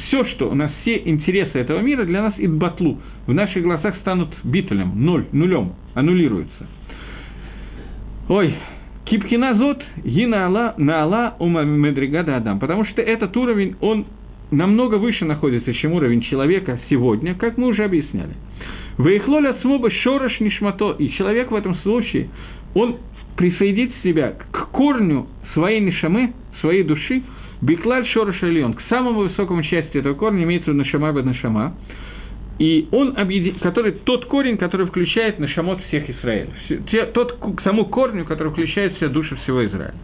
[0.07, 4.29] все, что у нас, все интересы этого мира для нас идбатлу, в наших глазах станут
[4.43, 6.67] бителем, ноль, нулем, аннулируются.
[8.29, 8.55] Ой,
[9.05, 12.59] Кипхиназот, Гина на Алла, Ума Медригада Адам.
[12.59, 14.05] Потому что этот уровень, он
[14.55, 18.33] намного выше находится, чем уровень человека сегодня, как мы уже объясняли.
[18.97, 22.29] Вейхлоль от смоба шорош нишмато, и человек в этом случае,
[22.75, 22.97] он
[23.37, 27.23] присоединит себя к корню своей нишамы, своей души,
[27.61, 31.75] биклаль шорош альон, к самому высокому части этого корня, имеется нашама бе нашама,
[32.59, 33.55] и он объедин...
[33.55, 36.49] который, тот корень, который включает нашамот всех Израиля,
[37.13, 39.95] тот, к тому корню, который включает в себя души всего Израиля.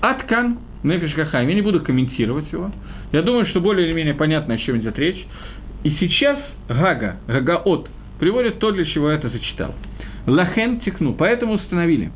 [0.00, 2.70] Аткан, Нефиш я не буду комментировать его,
[3.12, 5.26] я думаю, что более или менее понятно, о чем идет речь.
[5.82, 9.74] И сейчас Гага, Гагаот, приводит то, для чего я это зачитал.
[10.26, 12.10] Лахен текну, поэтому установили.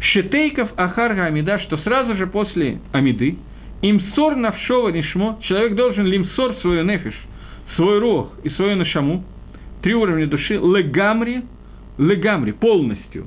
[0.00, 3.38] Шетейков Ахарга Амида, что сразу же после Амиды,
[3.82, 7.14] имсор навшова нишмо, человек должен лимсор свою нефиш,
[7.76, 9.24] свой рух и свою нашаму,
[9.82, 11.42] три уровня души, легамри,
[11.98, 13.26] легамри, полностью,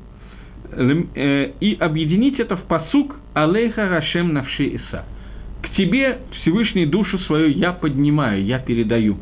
[0.75, 5.05] и объединить это в посук Алейха Рашем Навши Иса–
[5.61, 9.17] к тебе Всевышний душу свою я поднимаю, я передаю.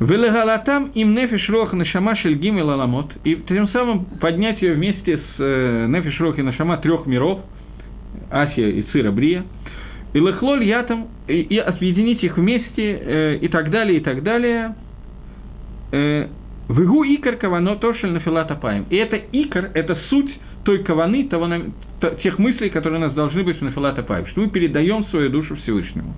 [0.00, 3.12] Велегалатам им нефиш рох нашама шельгим и лаламот.
[3.24, 7.42] И тем самым поднять ее вместе с э, нефиш рох и нашама трех миров,
[8.30, 9.44] Асия и Цира Брия,
[10.12, 14.74] и лехлоль ятам, и объединить их вместе, э, и так далее, и так далее.
[16.72, 18.86] Вегу икор кавано тошель нафилатапаем.
[18.90, 20.32] И это икор, это суть
[20.64, 21.48] той каваны, того,
[22.22, 25.56] тех мыслей, которые у нас должны быть в Нафилата Пайм, что мы передаем свою душу
[25.56, 26.14] Всевышнему,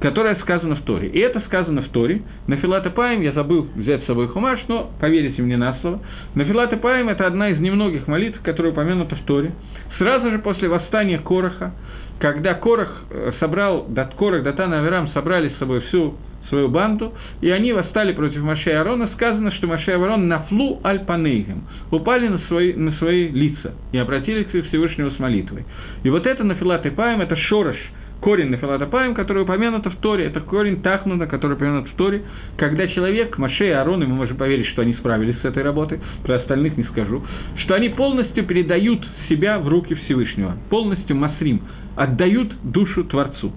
[0.00, 1.08] которая сказана в Торе.
[1.08, 2.22] И это сказано в Торе.
[2.46, 6.00] Нафилата Пайм, я забыл взять с собой хумаш, но поверите мне на слово.
[6.34, 9.52] Нафилата Пайм– это одна из немногих молитв, которая упомянута в Торе.
[9.98, 11.72] Сразу же после восстания Короха,
[12.20, 13.86] когда Корох э, собрал,
[14.18, 16.16] Корох, Датан и Аверам собрали с собой всю
[16.48, 20.80] свою банду, и они восстали против Маше и Арона, сказано, что Маше и Арон нафлу
[20.84, 25.64] аль панейгем, упали на свои, на свои лица и обратились к Всевышнему с молитвой.
[26.02, 27.76] И вот это нафилат и паем, это шорош,
[28.20, 32.22] корень нафилата паем, который упомянут в Торе, это корень Тахнуна, который упомянут в Торе,
[32.56, 36.00] когда человек, Маше и Арон, и мы можем поверить, что они справились с этой работой,
[36.24, 37.22] про остальных не скажу,
[37.58, 41.62] что они полностью передают себя в руки Всевышнего, полностью масрим,
[41.96, 43.52] отдают душу Творцу.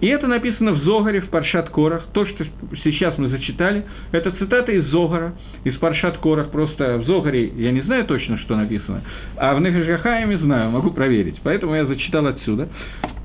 [0.00, 2.06] И это написано в Зогаре, в Паршат Корах.
[2.12, 2.44] То, что
[2.82, 5.34] сейчас мы зачитали, это цитата из Зогара,
[5.64, 6.50] из Паршат Корах.
[6.50, 9.02] Просто в Зогаре я не знаю точно, что написано,
[9.36, 11.40] а в Нефешгахаяме знаю, могу проверить.
[11.42, 12.68] Поэтому я зачитал отсюда.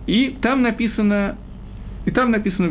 [0.05, 1.37] И там написано,
[2.05, 2.69] и там написано,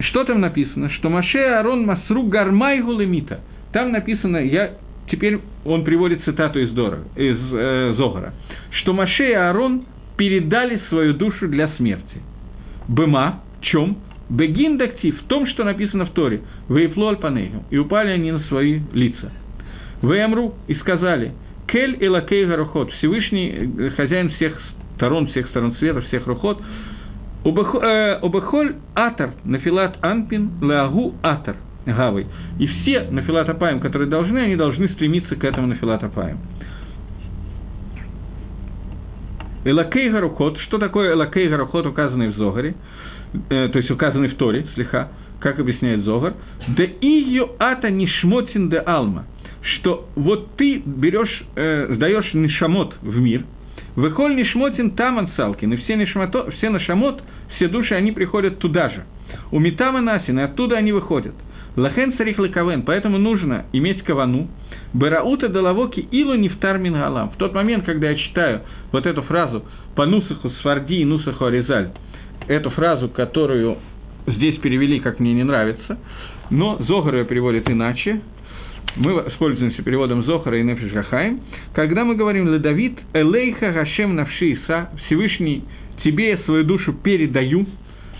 [0.00, 0.90] что там написано?
[0.90, 3.40] Что Маше Арон Масру Гармай Гулемита.
[3.72, 4.72] Там написано, я
[5.10, 8.32] теперь он приводит цитату из, Дора, из э, Зогара,
[8.80, 9.84] что Маше и Аарон
[10.16, 12.22] передали свою душу для смерти.
[12.90, 13.98] Быма, чем?
[14.28, 18.80] Бегин дактив, в том, что написано в Торе, Вейфло альпанейхам, и упали они на свои
[18.92, 19.30] лица.
[20.02, 21.32] Вейамру, и сказали,
[21.68, 23.48] Кель и Лакей Гарухот, Всевышний
[23.78, 24.60] э, хозяин всех
[24.96, 26.60] сторон, всех сторон света, всех рухот,
[27.44, 32.26] Обехоль э, атар, нафилат анпин, лагу атар, гавой.
[32.58, 36.38] И все нафилат апаем, которые должны, они должны стремиться к этому нафилат апаем.
[39.64, 42.74] Элакей Гарухот, что такое Элакей Гарухот, указанный в Зогаре,
[43.50, 45.08] э, то есть указанный в Торе, слегка,
[45.40, 46.34] как объясняет Зогар,
[46.68, 49.24] да ее ата нишмотин де алма,
[49.62, 53.44] что вот ты берешь, э, сдаешь нишамот в мир,
[53.96, 57.22] выхоль нишмотин таман салкин, и все, нишмато, все нашамот,
[57.56, 59.04] все души, они приходят туда же.
[59.50, 61.34] У Митама Насин, и оттуда они выходят.
[61.76, 64.48] Лахен царих лаковен, поэтому нужно иметь кавану,
[64.92, 67.30] Бараута Далавоки Илу Нефтар Мингалам.
[67.30, 68.62] В тот момент, когда я читаю
[68.92, 69.64] вот эту фразу
[69.94, 71.90] по Нусаху Сварди и Нусаху Аризаль,
[72.48, 73.78] эту фразу, которую
[74.26, 75.98] здесь перевели, как мне не нравится,
[76.50, 78.20] но Зогар ее переводит иначе,
[78.96, 80.92] мы используемся переводом Зохара и Нефиш
[81.74, 85.64] когда мы говорим «Ледавид элейха гашем навши Иса», Всевышний,
[86.02, 87.66] тебе я свою душу передаю,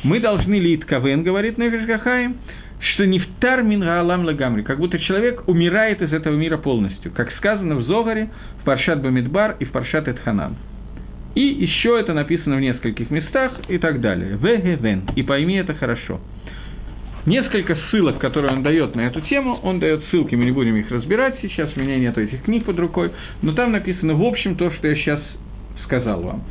[0.04, 1.86] мы должны лит кавен, говорит Нефиш
[2.80, 7.30] что не втар мин гаалам лагамри, как будто человек умирает из этого мира полностью, как
[7.32, 10.56] сказано в Зогаре, в Паршат Бамидбар и в Паршат Эдханан.
[11.34, 14.36] И еще это написано в нескольких местах и так далее.
[14.36, 15.04] Вегевен.
[15.14, 16.20] И пойми это хорошо.
[17.26, 20.90] Несколько ссылок, которые он дает на эту тему, он дает ссылки, мы не будем их
[20.90, 23.12] разбирать сейчас, у меня нет этих книг под рукой,
[23.42, 25.20] но там написано в общем то, что я сейчас
[25.84, 26.44] сказал вам.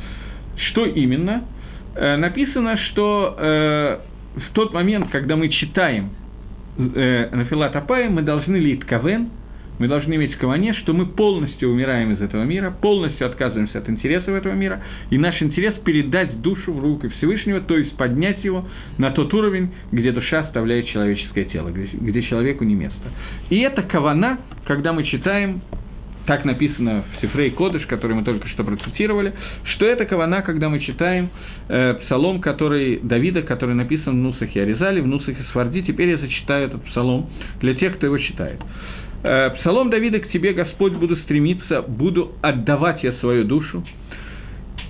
[0.70, 1.42] Что именно?
[1.96, 3.98] Э, написано, что э,
[4.34, 6.10] в тот момент, когда мы читаем
[6.78, 9.30] э, Нафилат Апай, мы должны лить кавен,
[9.80, 14.28] мы должны иметь каване, что мы полностью умираем из этого мира, полностью отказываемся от интересов
[14.28, 18.68] этого мира, и наш интерес передать душу в руки Всевышнего, то есть поднять его
[18.98, 23.08] на тот уровень, где душа оставляет человеческое тело, где, где человеку не место.
[23.48, 25.62] И это кавана, когда мы читаем
[26.26, 29.32] так написано в Сифрей Кодыш, который мы только что процитировали,
[29.74, 31.30] что это кавана, когда мы читаем
[31.68, 35.82] э, псалом который, Давида, который написан в Нусахе Аризали, в Нусахе Сварди.
[35.82, 38.60] Теперь я зачитаю этот псалом для тех, кто его читает.
[39.22, 43.84] Э, Псалом Давида «К тебе, Господь, буду стремиться, буду отдавать я свою душу,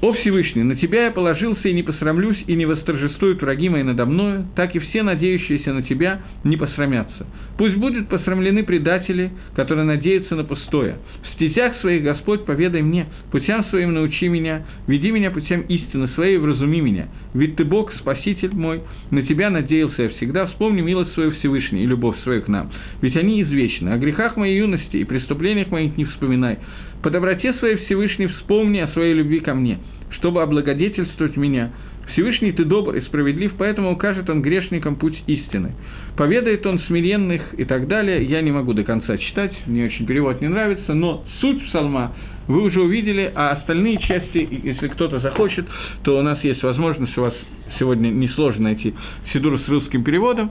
[0.01, 4.07] «О Всевышний, на Тебя я положился и не посрамлюсь, и не восторжествуют враги мои надо
[4.07, 7.27] мною, так и все надеющиеся на Тебя не посрамятся.
[7.59, 10.97] Пусть будут посрамлены предатели, которые надеются на пустое.
[11.23, 16.39] В стезях своих, Господь, поведай мне, путям своим научи меня, веди меня путям истины своей,
[16.39, 17.09] вразуми меня.
[17.35, 18.81] Ведь Ты Бог, Спаситель мой,
[19.11, 22.71] на Тебя надеялся я всегда, вспомни милость свою Всевышний и любовь свою к нам.
[23.03, 26.57] Ведь они извечны, о грехах моей юности и преступлениях моих не вспоминай.
[27.03, 29.79] По доброте своей Всевышний вспомни о своей любви ко мне,
[30.11, 31.71] чтобы облагодетельствовать меня.
[32.13, 35.73] Всевышний ты добр и справедлив, поэтому укажет он грешникам путь истины.
[36.17, 38.25] Поведает он смиренных и так далее.
[38.25, 42.13] Я не могу до конца читать, мне очень перевод не нравится, но суть псалма
[42.49, 45.67] вы уже увидели, а остальные части, если кто-то захочет,
[46.03, 47.35] то у нас есть возможность, у вас
[47.79, 48.93] сегодня несложно найти
[49.33, 50.51] Сидур с русским переводом.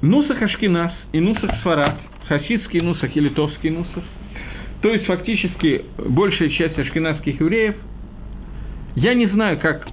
[0.00, 1.98] Нусах Ашкинас и Нусах Сфарат,
[2.28, 4.04] хасидский Нусах и литовский Нусах–
[4.80, 7.76] то есть, фактически, большая часть ашкенадских евреев,
[8.96, 9.86] я не знаю, как,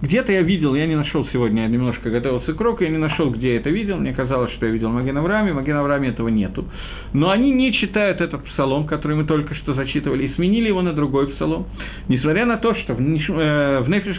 [0.00, 3.30] где-то я видел, я не нашел сегодня, я немножко готовился к уроку, я не нашел,
[3.30, 6.64] где я это видел, мне казалось, что я видел Маген Аврааме, этого нету.
[7.12, 10.94] Но они не читают этот псалом, который мы только что зачитывали, и сменили его на
[10.94, 11.66] другой псалом,
[12.08, 14.18] несмотря на то, что в, э, в Нефиш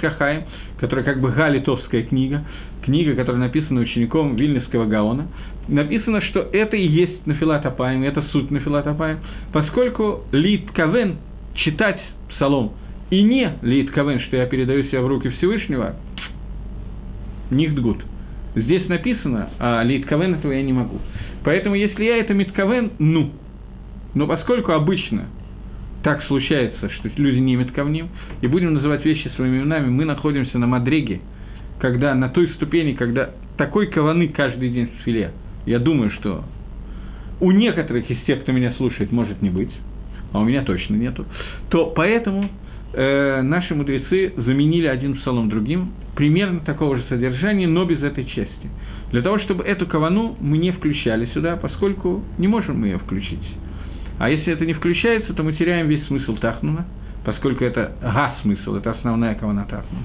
[0.79, 2.43] которая как бы галитовская книга,
[2.83, 5.27] книга, которая написана учеником Вильнюсского Гаона,
[5.67, 8.85] написано, что это и есть Нафилат это суть Нафилат
[9.51, 11.17] поскольку Лит Кавен,
[11.55, 11.99] читать
[12.29, 12.73] псалом,
[13.09, 15.95] и не Лит Кавен, что я передаю себя в руки Всевышнего,
[17.51, 18.03] Нихдгуд.
[18.55, 20.99] Здесь написано, а Лит Кавен этого я не могу.
[21.43, 23.31] Поэтому, если я это Миткавен, ну.
[24.13, 25.27] Но поскольку обычно
[26.03, 28.09] так случается, что люди не метковним,
[28.41, 31.21] и будем называть вещи своими именами, мы находимся на Мадреге,
[31.79, 35.31] когда на той ступени, когда такой каваны каждый день в филе–
[35.69, 36.43] я думаю, что
[37.39, 39.71] у некоторых из тех, кто меня слушает, может не быть,
[40.33, 41.25] а у меня точно нету,
[41.69, 42.49] то поэтому
[42.93, 48.69] э, наши мудрецы заменили один псалом другим, примерно такого же содержания, но без этой части.
[49.11, 53.39] Для того, чтобы эту кавану мы не включали сюда, поскольку не можем мы ее включить.
[54.19, 56.85] А если это не включается, то мы теряем весь смысл Тахнуна,
[57.25, 60.03] поскольку это га-смысл, это основная кавана Тахнуна.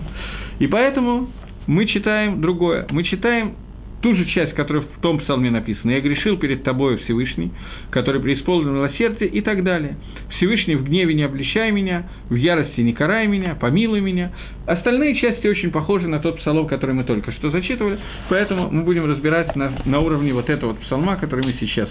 [0.58, 1.28] И поэтому
[1.66, 2.86] мы читаем другое.
[2.90, 3.54] Мы читаем
[4.04, 5.92] ту же часть, которая в том псалме написана.
[5.92, 7.52] «Я грешил перед тобой, Всевышний,
[7.88, 9.96] который преисполнен милосердие» и так далее.
[10.36, 14.30] «Всевышний, в гневе не обличай меня, в ярости не карай меня, помилуй меня».
[14.66, 17.98] Остальные части очень похожи на тот псалом, который мы только что зачитывали,
[18.28, 21.88] поэтому мы будем разбирать на, на уровне вот этого вот псалма, который мы сейчас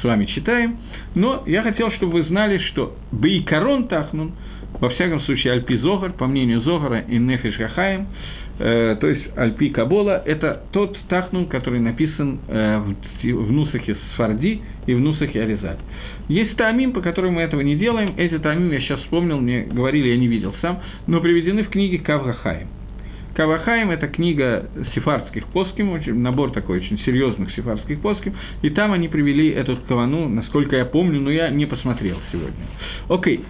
[0.00, 0.76] с вами читаем.
[1.16, 4.34] Но я хотел, чтобы вы знали, что «Бейкарон Тахнун»,
[4.80, 8.06] во всяком случае, Альпи Зогар, по мнению Зогара и Нефиш Гахаем,
[8.58, 12.80] э, то есть Альпи Кабола, это тот Тахнун, который написан э,
[13.22, 15.78] в, Нусахе Сфарди и в Нусахе Аризаль.
[16.28, 18.14] Есть тамим, по которым мы этого не делаем.
[18.16, 21.98] Эти тамим я сейчас вспомнил, мне говорили, я не видел сам, но приведены в книге
[21.98, 22.68] Каврахаим.
[23.36, 29.50] Кавахаим– это книга сефардских поским, набор такой очень серьезных сефардских поским, и там они привели
[29.50, 32.64] эту кавану, насколько я помню, но я не посмотрел сегодня.
[33.10, 33.44] Окей,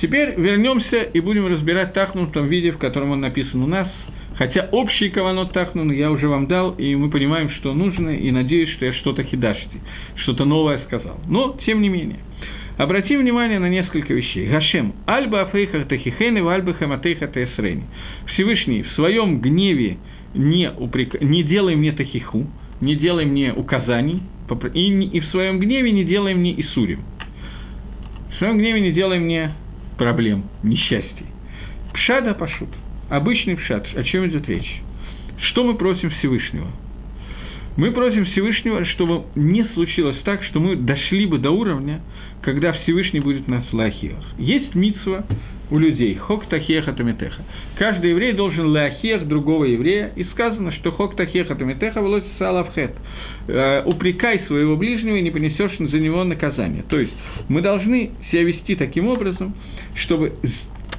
[0.00, 3.88] Теперь вернемся и будем разбирать Тахну в том виде, в котором он написан у нас.
[4.36, 8.70] Хотя общий каванот тахнун я уже вам дал, и мы понимаем, что нужно, и надеюсь,
[8.76, 9.80] что я что-то хидашти,
[10.22, 11.18] что-то новое сказал.
[11.26, 12.20] Но, тем не менее,
[12.76, 14.46] обратим внимание на несколько вещей.
[14.46, 17.82] Гашем, альба афейха тахихейны, вальба хаматейха тесрейни.
[18.26, 19.98] Всевышний в своем гневе
[20.34, 21.20] не, упрек...
[21.20, 22.46] не делай мне тахиху,
[22.80, 24.22] не делай мне указаний,
[24.72, 27.00] и, и в своем гневе не делай мне исурим.
[28.30, 29.50] В своем гневе не делай мне
[29.98, 31.26] проблем, несчастий.
[31.92, 32.70] Пшада пашут.
[33.10, 33.86] Обычный пшат.
[33.94, 34.80] О чем идет речь?
[35.50, 36.68] Что мы просим Всевышнего?
[37.76, 42.00] Мы просим Всевышнего, чтобы не случилось так, что мы дошли бы до уровня,
[42.42, 44.18] когда Всевышний будет нас лахиях.
[44.36, 45.24] Есть митсва
[45.70, 47.42] у людей, хок тахеха тамитеха.
[47.76, 52.96] Каждый еврей должен лахех другого еврея, и сказано, что хок тахеха тамитеха волосит салавхет.
[53.46, 56.82] Э, упрекай своего ближнего и не понесешь за него наказание.
[56.88, 57.12] То есть
[57.48, 59.54] мы должны себя вести таким образом,
[60.04, 60.32] чтобы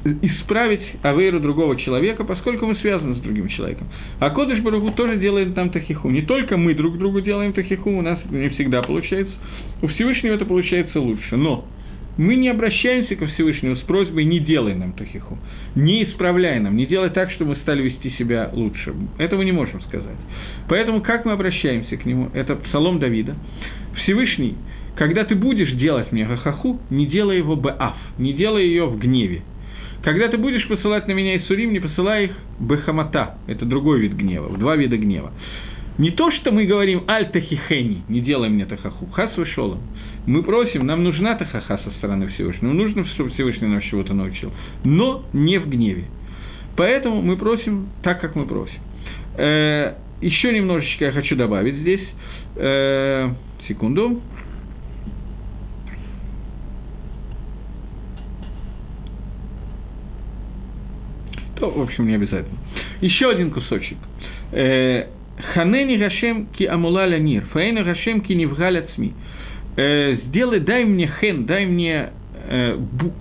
[0.04, 3.88] исправить авейру другого человека, поскольку мы связаны с другим человеком.
[4.20, 6.10] А Кодыш Барагу тоже делает там тахиху.
[6.10, 9.34] Не только мы друг другу делаем тахиху, у нас не всегда получается,
[9.82, 11.36] у Всевышнего это получается лучше.
[11.36, 11.66] Но
[12.18, 15.38] мы не обращаемся ко Всевышнему с просьбой «не делай нам тахиху»,
[15.76, 18.94] не исправляй нам, не делай так, чтобы мы стали вести себя лучше.
[19.18, 20.18] Этого не можем сказать.
[20.68, 22.30] Поэтому как мы обращаемся к нему?
[22.34, 23.36] Это псалом Давида.
[24.04, 24.56] Всевышний,
[25.00, 29.44] когда ты будешь делать мне гахаху, не делай его баав, не делай ее в гневе.
[30.04, 34.58] Когда ты будешь посылать на меня Исурим, не посылай их бехамата, это другой вид гнева,
[34.58, 35.32] два вида гнева.
[36.00, 39.80] Не то, что мы говорим «аль-тахихени», не делай мне тахаху, хас вышелом.
[40.28, 44.52] Мы просим, нам нужна тахаха со стороны Всевышнего, нужно, чтобы Всевышний нас чего-то научил,
[44.84, 46.08] но не в гневе.
[46.76, 48.82] Поэтому мы просим так, как мы просим.
[49.38, 52.06] Э, еще немножечко я хочу добавить здесь.
[52.58, 53.30] Э,
[53.70, 54.22] секунду.
[61.60, 62.58] То, в общем, не обязательно.
[63.02, 63.98] Еще один кусочек.
[64.52, 65.08] Э,
[65.54, 69.14] Ханени Гашем ки амуляля нир, фаэна Гашем ки невгаля цми.
[69.76, 72.10] Э, сделай, дай мне хен, дай мне,
[72.50, 72.78] э,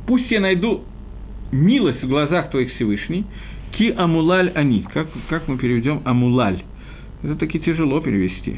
[0.07, 0.85] пусть я найду
[1.51, 3.25] милость в глазах твоих Всевышний,
[3.77, 4.87] ки амулаль они.
[4.93, 6.63] Как, как мы переведем амулаль?
[7.23, 8.57] Это таки тяжело перевести.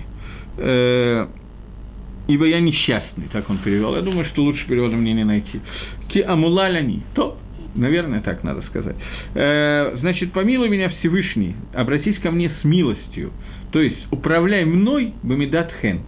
[2.28, 3.96] ибо я несчастный, так он перевел.
[3.96, 5.60] Я думаю, что лучше перевода мне не найти.
[6.08, 7.02] Ки амулаль они.
[7.14, 7.38] То,
[7.74, 8.96] Наверное, так надо сказать.
[9.34, 13.32] Э, значит, помилуй меня Всевышний, обратись ко мне с милостью.
[13.72, 16.00] То есть, управляй мной, Бамидат Хен.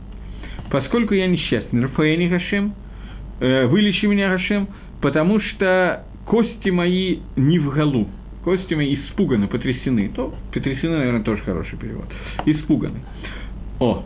[0.71, 2.75] Поскольку я несчастный, Рафаэни Гашем,
[3.41, 4.69] э, вылечи меня Гашем,
[5.01, 8.09] потому что кости мои не в голу,
[8.43, 10.11] кости мои испуганы, потрясены.
[10.15, 12.07] То, потрясены, наверное, тоже хороший перевод.
[12.47, 13.01] Испуганы.
[13.79, 14.05] О,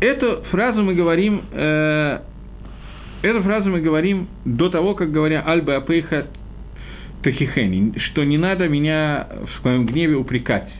[0.00, 2.18] эту фразу мы говорим, э,
[3.22, 6.26] эту фразу мы говорим до того, как говоря «Альба апейха
[7.24, 10.70] тахихени», что не надо меня в своем гневе упрекать.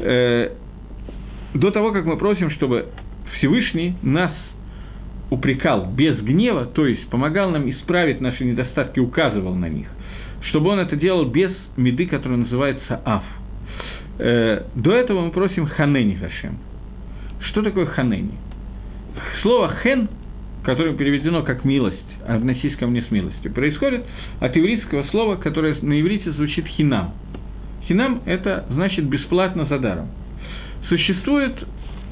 [0.00, 0.50] Э,
[1.54, 2.86] до того, как мы просим, чтобы
[3.36, 4.32] Всевышний нас
[5.30, 9.88] упрекал без гнева, то есть помогал нам исправить наши недостатки, указывал на них,
[10.50, 13.24] чтобы он это делал без меды, которая называется аф.
[14.18, 16.58] Э, до этого мы просим ханени Хашем.
[17.40, 18.34] Что такое ханени?
[19.42, 20.08] Слово хен,
[20.64, 24.04] которое переведено как милость, относись ко мне с милостью, происходит
[24.40, 27.12] от еврейского слова, которое на иврите звучит хинам.
[27.88, 30.08] Хинам– это значит бесплатно за даром.
[30.88, 31.52] Существует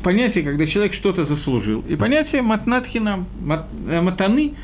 [0.03, 3.27] понятие, когда человек что-то заслужил, и понятие матнат хинам,
[3.89, 4.55] э, матаны,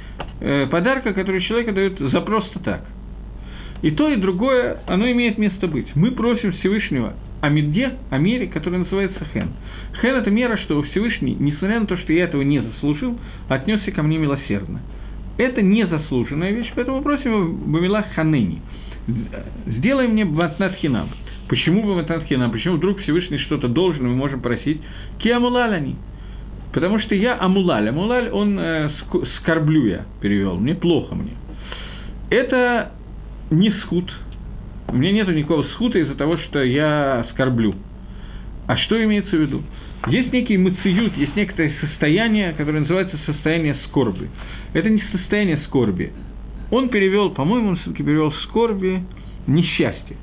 [0.41, 2.84] э, подарка, который человек дает за просто так.
[3.82, 5.95] И то, и другое, оно имеет место быть.
[5.95, 7.14] Мы просим Всевышнего
[7.47, 9.51] о меде, о мере, которая называется хен.
[10.01, 13.18] Хен– это мера, что Всевышний, несмотря на то, что я этого не заслужил,
[13.49, 14.80] отнесся ко мне милосердно.
[15.38, 18.61] Это незаслуженная вещь, поэтому просим его Бамилах Ханени.
[19.66, 21.11] Сделай мне Батнат Хинам.
[21.49, 22.51] Почему Батнат Хинам?
[22.51, 24.80] Почему вдруг Всевышний что-то должен, мы можем просить?
[25.18, 25.94] Ки Амулаляни.
[26.72, 27.88] Потому что я Амулаль.
[27.88, 28.90] Амулаль, он э,
[29.40, 30.57] скорблю я, перевел.
[30.57, 31.32] Мне плохо мне.
[32.28, 32.92] Это
[33.51, 34.11] не схуд.
[34.89, 37.74] У меня нет никакого схута из-за того, что я скорблю.
[38.66, 39.62] А что имеется в виду?
[40.09, 44.28] Есть некий мациют, есть некоторое состояние, которое называется состояние скорби.
[44.72, 46.12] Это не состояние скорби.
[46.70, 49.03] Он перевел, по-моему, он все-таки перевел скорби
[49.47, 50.16] несчастье.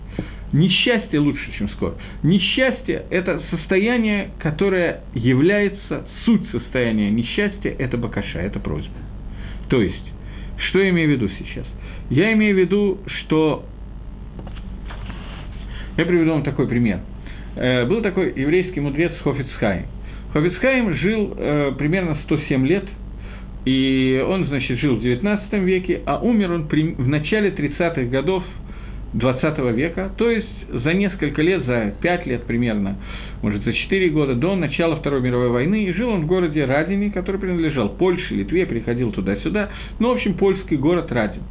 [0.53, 1.95] Несчастье лучше, чем скорбь.
[2.21, 8.93] Несчастье– это состояние, которое является суть состояния несчастья– это бакаша, это просьба.
[9.69, 10.13] То есть,
[10.69, 11.65] что я имею в виду сейчас?
[12.09, 13.65] Я имею в виду, что...
[15.97, 16.99] Я приведу вам такой пример.
[17.55, 19.85] Э, был такой еврейский мудрец Хофицхайм.
[20.33, 22.85] Хофицхайм жил э, примерно 107 лет–
[23.65, 28.43] и он, значит, жил в XIX веке, а умер он в начале 30-х годов
[29.13, 32.97] 20 века, то есть за несколько лет, за 5 лет примерно,
[33.41, 37.11] может, за 4 года до начала Второй мировой войны, и жил он в городе Радине,
[37.11, 39.69] который принадлежал Польше, Литве, переходил туда-сюда,
[39.99, 41.43] ну, в общем, польский город Радин.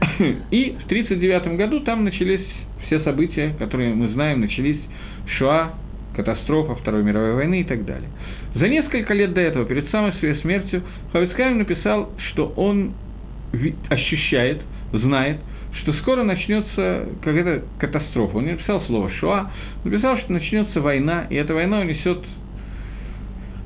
[0.50, 2.46] И в 1939 году там начались
[2.86, 4.80] все события, которые мы знаем, начались
[5.38, 5.72] Шоа,
[6.14, 8.08] катастрофа Второй мировой войны и так далее.
[8.54, 10.82] За несколько лет до этого, перед самой своей смертью,
[11.12, 12.94] Хавицкайм написал, что он
[13.88, 14.62] ощущает,
[14.92, 15.38] знает,
[15.82, 18.38] что скоро начнется какая-то катастрофа.
[18.38, 19.50] Он не написал слово «шоа»,
[19.84, 22.18] написал, что начнется война, и эта война унесет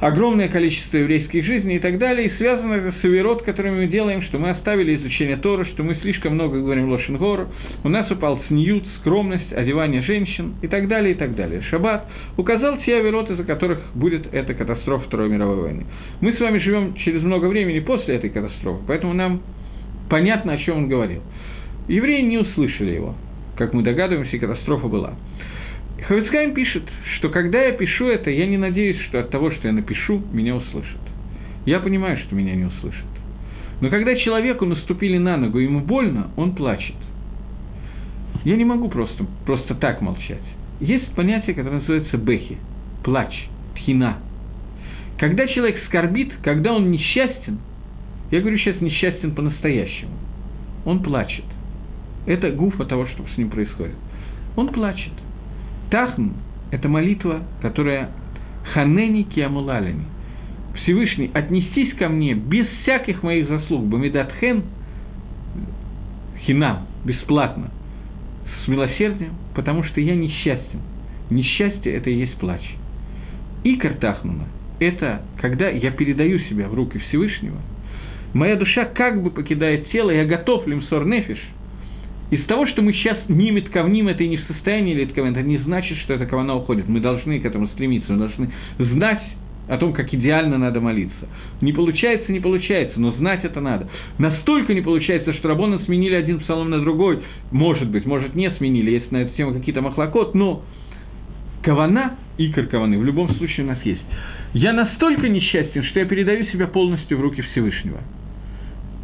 [0.00, 4.22] огромное количество еврейских жизней и так далее, и связано это с Аверот, которыми мы делаем,
[4.22, 7.48] что мы оставили изучение Тора, что мы слишком много говорим Лошенгору,
[7.84, 11.62] у нас упал сньют, скромность, одевание женщин и так далее, и так далее.
[11.62, 15.86] Шаббат указал те Аверот, из-за которых будет эта катастрофа Второй мировой войны.
[16.20, 19.42] Мы с вами живем через много времени после этой катастрофы, поэтому нам
[20.08, 21.22] понятно, о чем он говорил.
[21.88, 23.14] Евреи не услышали его,
[23.56, 25.14] как мы догадываемся, катастрофа была.
[26.06, 26.84] Хавицкайм пишет,
[27.16, 30.54] что когда я пишу это, я не надеюсь, что от того, что я напишу, меня
[30.54, 31.00] услышат.
[31.66, 33.04] Я понимаю, что меня не услышат.
[33.80, 36.96] Но когда человеку наступили на ногу, ему больно, он плачет.
[38.44, 40.42] Я не могу просто, просто так молчать.
[40.80, 42.56] Есть понятие, которое называется бехи,
[43.04, 43.34] плач,
[43.74, 44.18] тхина.
[45.18, 47.58] Когда человек скорбит, когда он несчастен,
[48.30, 50.12] я говорю сейчас несчастен по-настоящему,
[50.84, 51.44] он плачет.
[52.26, 53.96] Это гуфа того, что с ним происходит.
[54.56, 55.12] Он плачет.
[55.90, 56.32] Тахн–
[56.70, 58.10] это молитва, которая
[58.72, 60.04] ханени киамулалини.
[60.82, 64.64] Всевышний, отнестись ко мне без всяких моих заслуг, бамидатхен,
[66.44, 67.70] хинам, бесплатно,
[68.64, 70.80] с милосердием, потому что я несчастен.
[71.30, 72.62] Несчастье– это и есть плач.
[73.64, 74.44] И Картахнуна–
[74.80, 77.58] это когда я передаю себя в руки Всевышнего,
[78.34, 81.40] моя душа как бы покидает тело, я готов лимсор нефиш–
[82.30, 85.58] из того, что мы сейчас не метковним, это и не в состоянии литковен, это не
[85.58, 86.88] значит, что эта кавана уходит.
[86.88, 89.22] Мы должны к этому стремиться, мы должны знать
[89.68, 91.28] о том, как идеально надо молиться.
[91.60, 93.88] Не получается, не получается, но знать это надо.
[94.18, 97.20] Настолько не получается, что Рабона сменили один псалом на другой.
[97.50, 100.62] Может быть, может не сменили, есть на эту тему какие-то махлокот, но
[101.62, 104.02] кавана, икор каваны, в любом случае у нас есть.
[104.54, 108.00] Я настолько несчастен, что я передаю себя полностью в руки Всевышнего.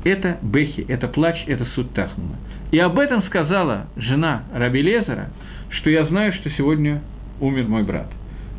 [0.04, 2.36] Это бехи, это плач, это суд Тахнума.
[2.74, 5.30] И об этом сказала жена Раби Лезера,
[5.70, 7.02] что я знаю, что сегодня
[7.40, 8.08] умер мой брат.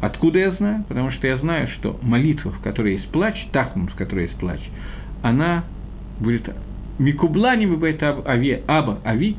[0.01, 0.85] Откуда я знаю?
[0.87, 4.61] Потому что я знаю, что молитва, в которой есть плач, тахнум, в которой есть плач,
[5.21, 5.65] она
[6.21, 6.49] будет
[6.97, 9.35] Микублани бывает ави, аба ави,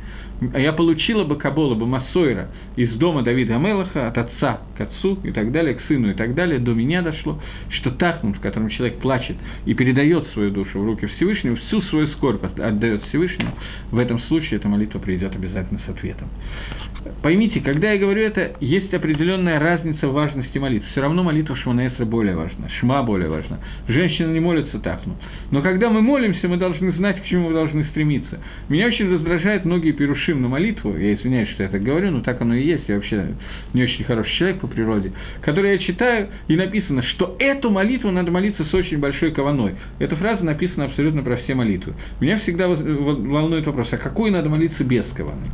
[0.55, 5.30] я получила бы Кабола, бы Масойра из дома Давида Амелаха, от отца к отцу и
[5.32, 8.99] так далее, к сыну и так далее, до меня дошло, что Тахнун, в котором человек
[8.99, 13.53] плачет и передает свою душу в руки Всевышнего, всю свою скорбь отдает Всевышнему,
[13.91, 16.28] в этом случае эта молитва придет обязательно с ответом.
[17.22, 20.89] Поймите, когда я говорю это, есть определенная разница в важности молитвы.
[20.91, 23.59] Все равно молитва Шманаэсра более важна, Шма более важна.
[23.89, 25.16] Женщина не молится Тахну.
[25.51, 28.41] Но когда мы молимся, мы должны знать, к чему мы должны стремиться.
[28.68, 29.93] Меня очень раздражают многие
[30.27, 32.97] перушим на молитву, я извиняюсь, что я так говорю, но так оно и есть, я
[32.97, 33.35] вообще
[33.72, 35.12] не очень хороший человек по природе,
[35.43, 39.74] который я читаю, и написано, что эту молитву надо молиться с очень большой кованой.
[39.99, 41.95] Эта фраза написана абсолютно про все молитвы.
[42.20, 45.49] Меня всегда волнует вопрос, а какой надо молиться без каваны?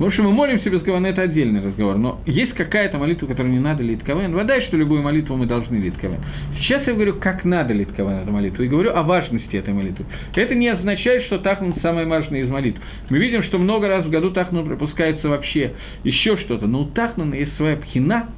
[0.00, 1.98] В общем, мы молимся без кавана, это отдельный разговор.
[1.98, 4.34] Но есть какая-то молитва, которую не надо лить каван.
[4.34, 6.16] Вода, что любую молитву мы должны лить каван.
[6.58, 10.06] Сейчас я говорю, как надо лить каван эту молитву, и говорю о важности этой молитвы.
[10.34, 12.80] Это не означает, что Тахнун самая важная из молитв.
[13.10, 16.66] Мы видим, что много раз в году Тахнун пропускается вообще еще что-то.
[16.66, 18.30] Но у Тахнуна есть своя пхина,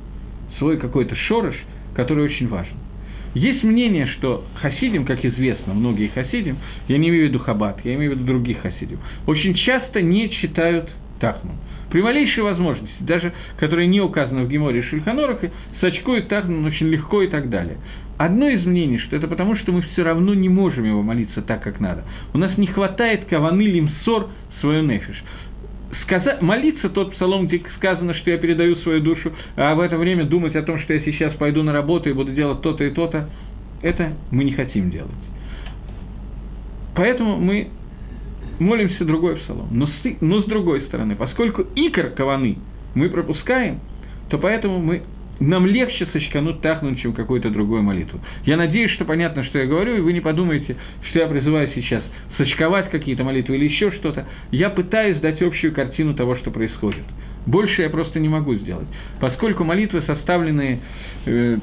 [0.59, 1.55] свой какой-то шорош,
[1.95, 2.75] который очень важен.
[3.35, 6.57] Есть мнение, что хасидим, как известно, многие хасидим,
[6.89, 10.29] я не имею в виду хабат, я имею в виду других хасидим, очень часто не
[10.29, 10.91] читают
[11.23, 11.53] Тахну.
[11.91, 15.39] При малейшей возможности, даже которая не указана в Геморе и Шульханорах,
[15.81, 17.77] сачкует Тахну очень легко и так далее.
[18.19, 21.63] Одно из мнений, что это потому, что мы все равно не можем его молиться так,
[21.63, 22.03] как надо.
[22.35, 25.23] У нас не хватает каваны лимсор свою нефиш.
[26.05, 30.25] Сказать, молиться тот псалом, где сказано, что я передаю свою душу, а в это время
[30.25, 33.29] думать о том, что я сейчас пойду на работу и буду делать то-то и то-то,
[33.83, 35.13] это мы не хотим делать.
[36.95, 37.69] Поэтому мы
[38.63, 39.69] молимся другой псалом.
[39.71, 42.59] Но с, но с другой стороны, поскольку икор каваны
[42.95, 43.81] мы пропускаем,
[44.31, 45.03] то поэтому мы
[45.41, 48.21] нам легче сочкануть тахнуть, чем какую-то другую молитву.
[48.45, 50.77] Я надеюсь, что понятно, что я говорю, и вы не подумаете,
[51.11, 52.03] что я призываю сейчас
[52.37, 54.27] сочковать какие-то молитвы или еще что-то.
[54.51, 57.05] Я пытаюсь дать общую картину того, что происходит.
[57.47, 58.87] Больше я просто не могу сделать.
[59.21, 60.81] Поскольку молитвы составлены
[61.27, 61.59] э,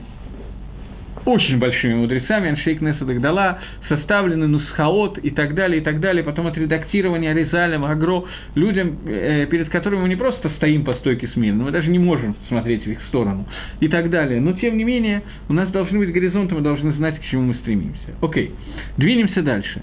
[1.29, 7.31] очень большими мудрецами, Аншейк Несадагдала, составлены Нусхаот и так далее, и так далее, потом отредактирование
[7.31, 8.23] Аризалем, Агро,
[8.55, 12.35] людям, э, перед которыми мы не просто стоим по стойке смены, мы даже не можем
[12.47, 13.47] смотреть в их сторону
[13.79, 14.41] и так далее.
[14.41, 17.53] Но, тем не менее, у нас должны быть горизонты, мы должны знать, к чему мы
[17.55, 18.15] стремимся.
[18.21, 18.51] Окей,
[18.97, 19.81] двинемся дальше.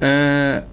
[0.00, 0.64] Э,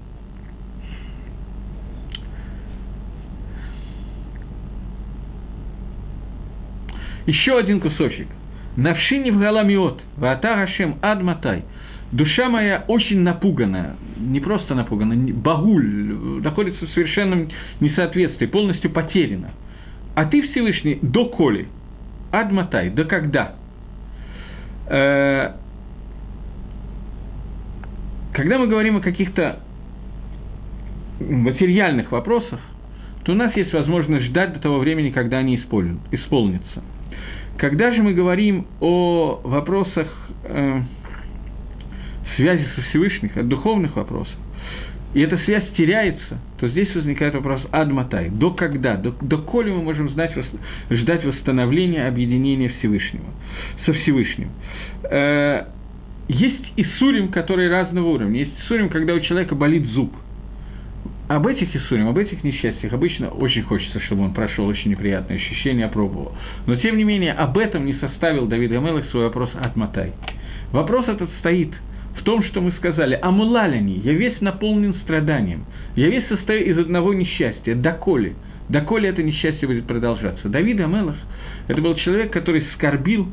[7.27, 8.27] Еще один кусочек.
[8.77, 11.63] Навшини в галамиот, ваата Хашем адматай.
[12.11, 17.47] Душа моя очень напуганная, не просто напугана, багуль, находится в совершенном
[17.79, 19.51] несоответствии, полностью потеряна.
[20.13, 21.67] А ты, Всевышний, до коли,
[22.31, 23.55] адматай, до когда?
[24.89, 25.51] Э,
[28.33, 29.59] когда мы говорим о каких-то
[31.19, 32.59] материальных вопросах,
[33.23, 36.83] то у нас есть возможность ждать до того времени, когда они исполнятся.
[37.61, 40.07] Когда же мы говорим о вопросах
[40.45, 40.81] э,
[42.35, 44.33] связи со Всевышним, о духовных вопросах,
[45.13, 48.29] и эта связь теряется, то здесь возникает вопрос Адматай.
[48.29, 48.95] До когда?
[48.95, 50.35] До, до коли мы можем знать,
[50.89, 53.25] ждать восстановления, объединения Всевышнего,
[53.85, 54.49] со Всевышним?
[55.03, 55.65] Э,
[56.29, 58.39] есть Исурим, которые разного уровня.
[58.39, 60.11] Есть Исурим, когда у человека болит зуб–
[61.35, 65.85] об этих Исурим, об этих несчастьях обычно очень хочется, чтобы он прошел очень неприятное ощущение,
[65.85, 66.35] опробовал.
[66.65, 70.13] Но, тем не менее, об этом не составил Давид Амелах свой вопрос от Матай.
[70.71, 71.69] Вопрос этот стоит
[72.17, 75.65] в том, что мы сказали, «Амулалини, я весь наполнен страданием,
[75.95, 78.35] я весь состою из одного несчастья, доколе,
[78.69, 80.49] доколе это несчастье будет продолжаться».
[80.49, 81.17] Давид Амелах–
[81.67, 83.27] это был человек, который скорбил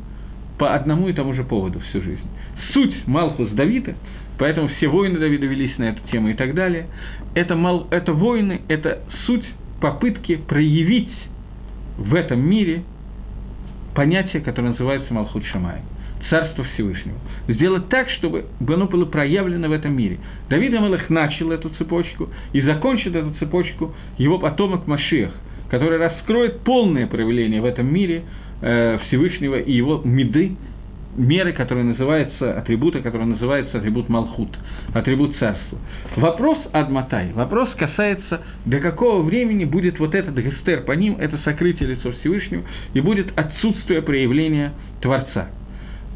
[0.57, 2.27] по одному и тому же поводу всю жизнь.
[2.73, 3.95] Суть Малхус Давида–
[4.39, 6.87] Поэтому все войны Давида велись на эту тему и так далее.
[7.35, 9.45] Это, мал, это войны, это суть
[9.81, 11.13] попытки проявить
[11.97, 12.83] в этом мире
[13.93, 15.81] понятие, которое называется Малхут Шамай,
[16.29, 17.17] Царство Всевышнего.
[17.49, 20.19] Сделать так, чтобы оно было проявлено в этом мире.
[20.49, 25.33] Давид Амелах начал эту цепочку и закончит эту цепочку его потомок Машиах,
[25.69, 28.23] который раскроет полное проявление в этом мире
[28.61, 30.55] э, Всевышнего и его меды,
[31.19, 34.49] меры, которые называются, атрибуты, которые называются атрибут Малхут,
[34.93, 35.77] атрибут царства.
[36.15, 41.89] Вопрос Адматай, вопрос касается, до какого времени будет вот этот гестер по ним, это сокрытие
[41.89, 42.63] лица Всевышнего,
[42.93, 45.49] и будет отсутствие проявления Творца.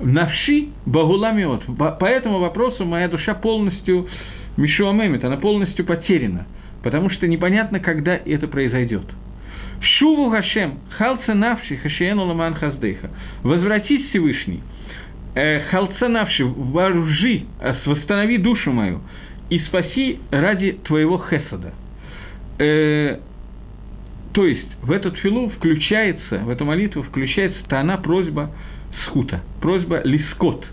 [0.02, 1.66] Навши Багуламиот.
[2.00, 4.08] По этому вопросу моя душа полностью
[4.58, 6.48] Мишуамемит, она полностью потеряна,
[6.82, 9.06] потому что непонятно, когда это произойдет.
[9.98, 13.10] Шуву Гашем, халца навши, хашиену ламан хаздейха.
[13.44, 14.62] Возвратись Всевышний,
[15.36, 19.02] халцанавши, вооружи, э, восстанови душу мою
[19.50, 21.74] и спаси ради твоего хесада.
[22.60, 23.20] Э,
[24.34, 28.52] то есть в эту филу включается, в эту молитву включается она просьба
[29.06, 30.66] схута, просьба лискот,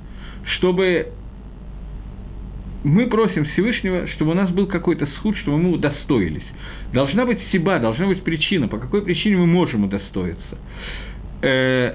[0.56, 1.08] чтобы
[2.84, 6.46] мы просим Всевышнего, чтобы у нас был какой-то схуд, чтобы мы удостоились.
[6.92, 10.58] Должна быть себя, должна быть причина, по какой причине мы можем удостоиться.
[11.42, 11.94] Э,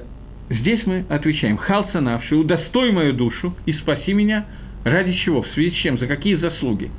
[0.50, 4.46] Здесь мы отвечаем, «Халса навши, удостой мою душу и спаси меня,
[4.84, 6.92] ради чего, в связи с чем, за какие заслуги?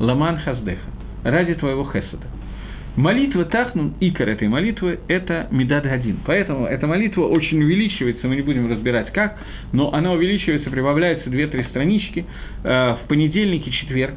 [0.00, 0.90] Ламан хаздеха,
[1.24, 2.26] ради твоего хесада».
[2.96, 6.18] Молитва Тахнун, икор этой молитвы, это Медад Гадин.
[6.26, 9.38] Поэтому эта молитва очень увеличивается, мы не будем разбирать как,
[9.72, 12.24] но она увеличивается, прибавляется две-три странички
[12.64, 14.14] э, в понедельник и четверг,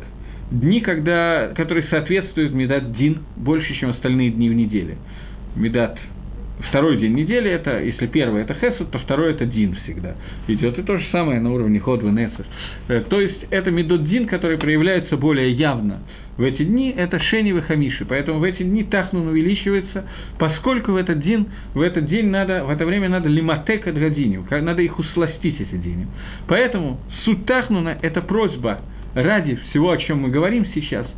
[0.49, 4.97] дни, когда, которые соответствуют Медад Дин больше, чем остальные дни в неделе.
[5.55, 5.99] Медад
[6.69, 10.15] второй день недели это, если первый это хесед, то второй это дин всегда
[10.47, 10.77] идет.
[10.77, 12.45] И то же самое на уровне ход венесер.
[12.87, 15.99] Э, то есть это медот дин, который проявляется более явно
[16.37, 18.05] в эти дни, это шени хамиши.
[18.05, 20.05] Поэтому в эти дни тахнун увеличивается,
[20.39, 24.81] поскольку в этот день, в этот день надо, в это время надо лиматека дгадиню, надо
[24.81, 26.07] их усластить, эти дни.
[26.47, 28.79] Поэтому суть тахнуна– это просьба
[29.13, 31.05] ради всего, о чем мы говорим сейчас–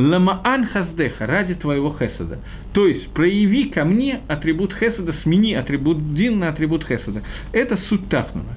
[0.00, 2.38] Ламаан хаздеха, ради твоего хесада.
[2.72, 7.22] То есть, прояви ко мне атрибут хесада, смени атрибут дин на атрибут хесада.
[7.52, 8.54] Это суть Тахнуна.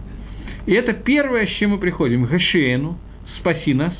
[0.65, 2.25] И это первое, с чем мы приходим.
[2.25, 2.97] Гашиену,
[3.39, 3.93] спаси нас,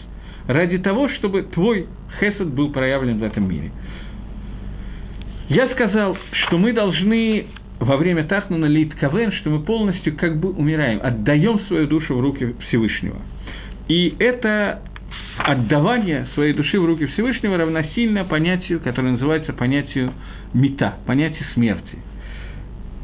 [0.48, 1.88] ради того, чтобы твой
[2.20, 3.72] хесад был проявлен в этом мире.
[5.50, 7.48] Я сказал, что мы должны
[7.80, 12.22] во время Тахнуна лит кавен, что мы полностью как бы умираем, отдаем свою душу в
[12.22, 13.18] руки Всевышнего.
[13.90, 14.82] И это
[15.38, 20.14] отдавание своей души в руки Всевышнего равносильно понятию, которое называется понятию
[20.54, 21.98] мета, понятию смерти.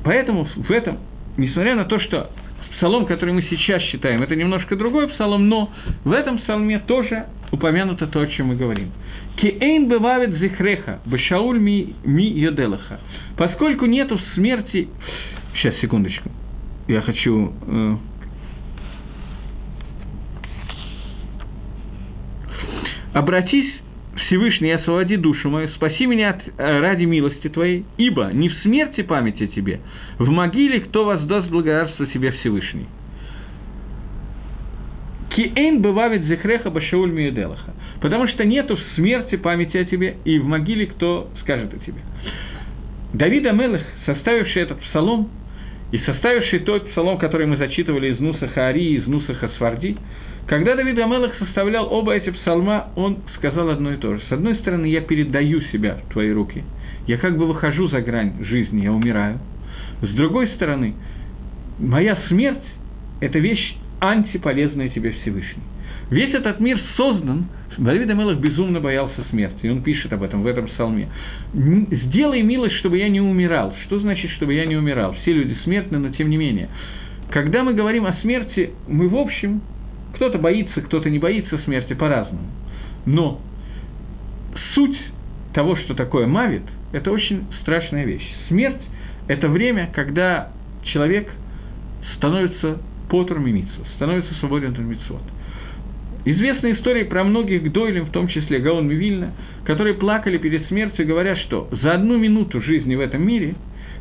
[0.03, 0.99] Поэтому в этом,
[1.37, 2.29] несмотря на то, что
[2.77, 5.69] псалом, который мы сейчас считаем, это немножко другой псалом, но
[6.05, 8.91] в этом псалме тоже упомянуто то, о чем мы говорим.
[9.37, 12.99] Кеэйн бывает зихреха, башауль ми, ми йоделаха.
[13.37, 14.89] Поскольку нету смерти...
[15.55, 16.29] Сейчас, секундочку.
[16.87, 17.53] Я хочу...
[17.67, 17.95] Э,
[23.13, 23.71] обратись
[24.25, 29.01] Всевышний, освободи душу мою, спаси меня от, э, ради милости Твоей, ибо не в смерти
[29.01, 29.79] память о Тебе,
[30.17, 32.87] в могиле кто воздаст благодарство Тебе Всевышний.
[35.29, 37.73] Киэйн бывавит зехреха башауль миюделаха.
[38.01, 41.99] Потому что нету в смерти памяти о тебе, и в могиле кто скажет о тебе.
[43.13, 45.29] Давид Амелых, составивший этот псалом,
[45.91, 49.97] и составивший тот псалом, который мы зачитывали из Нусаха Ари и из Нусаха Сварди,
[50.49, 54.21] когда Давид Амелах составлял оба эти псалма, он сказал одно и то же.
[54.27, 56.63] С одной стороны, я передаю себя в твои руки,
[57.05, 59.37] я как бы выхожу за грань жизни, я умираю.
[60.01, 60.95] С другой стороны,
[61.77, 62.65] моя смерть–
[63.21, 65.61] это вещь антиполезная тебе Всевышний.
[66.09, 67.45] Весь этот мир создан,
[67.77, 71.09] Давид Амелах безумно боялся смерти, и он пишет об этом в этом псалме.
[71.53, 73.75] «Сделай милость, чтобы я не умирал».
[73.85, 75.15] Что значит, чтобы я не умирал?
[75.21, 76.69] Все люди смертны, но тем не менее.
[77.29, 79.61] Когда мы говорим о смерти, мы в общем,
[80.15, 82.47] кто-то боится, кто-то не боится смерти по-разному.
[83.05, 83.41] Но
[84.73, 84.97] суть
[85.53, 88.27] того, что такое мавит, это очень страшная вещь.
[88.47, 88.81] Смерть–
[89.27, 90.51] это время, когда
[90.83, 91.29] человек
[92.17, 92.79] становится
[93.09, 93.39] потр
[93.95, 95.21] становится свободен от мицвод.
[96.25, 99.31] Известны истории про многих гдойлем, в том числе Гаон Мивильна,
[99.65, 103.55] которые плакали перед смертью, говоря, что за одну минуту жизни в этом мире,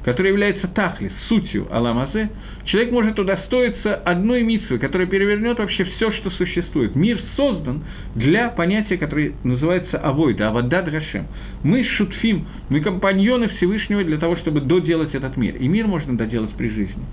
[0.04, 2.28] которая является тахлис, сутью Аламазе,
[2.68, 6.94] человек может удостоиться одной митвы, которая перевернет вообще все, что существует.
[6.94, 11.26] Мир создан для понятия, которое называется авойда, авадад Гашем.
[11.62, 15.56] Мы шутфим, мы компаньоны Всевышнего для того, чтобы доделать этот мир.
[15.56, 17.04] И мир можно доделать при жизни.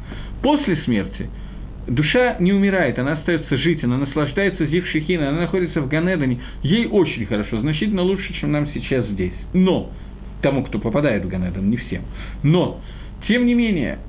[0.41, 1.29] После смерти–
[1.87, 6.87] душа не умирает, она остается жить, она наслаждается Зив Шехина, она находится в Ганедане, ей
[6.87, 9.33] очень хорошо, значительно лучше, чем нам сейчас здесь.
[9.53, 9.91] Но,
[10.41, 12.03] тому, кто попадает в Ганедан, не всем.
[12.43, 12.81] Но,
[13.27, 13.99] тем не менее,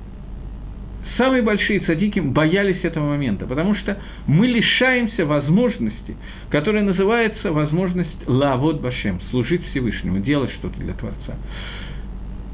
[1.17, 3.97] самые большие цадики боялись этого момента, потому что
[4.27, 6.15] мы лишаемся возможности,
[6.49, 11.35] которая называется возможность лавод башем, служить Всевышнему, делать что-то для Творца.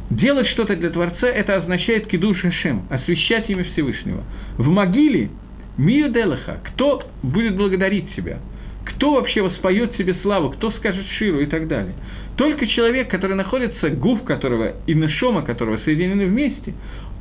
[0.09, 4.24] Делать что-то для Творца– это означает кидуш Хашем, освящать имя Всевышнего.
[4.57, 5.30] В могиле
[5.78, 8.38] Мию Делаха, кто будет благодарить тебя?
[8.86, 10.51] Кто вообще воспоет себе славу?
[10.51, 11.95] Кто скажет Ширу и так далее?
[12.36, 16.74] Только человек, который находится, гуф которого и нашома которого соединены вместе,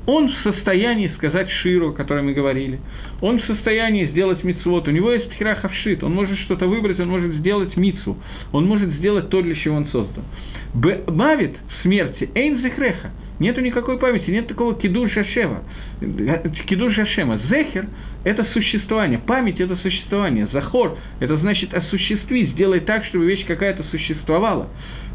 [0.07, 2.80] он в состоянии сказать Ширу, о которой мы говорили,
[3.20, 7.32] он в состоянии сделать мицвод, у него есть пхирахавшит, он может что-то выбрать, он может
[7.34, 8.16] сделать мицу,
[8.53, 10.24] он может сделать то, для чего он создан.
[11.07, 15.62] Мавит в смерти, эйн зехреха, нету никакой памяти, нет такого кидур шашева,
[16.66, 17.38] кидур шашема.
[17.48, 17.86] Зехер–
[18.24, 24.68] это существование, память– это существование, захор– это значит осуществи, сделай так, чтобы вещь какая-то существовала.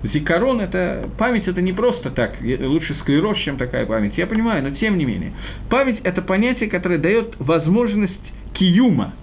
[0.03, 4.71] Зикарон– это память, это не просто так, лучше склероз, чем такая память, я понимаю, но
[4.71, 5.33] тем не менее.
[5.69, 8.13] Память– это понятие, которое дает возможность
[8.53, 9.13] киюма,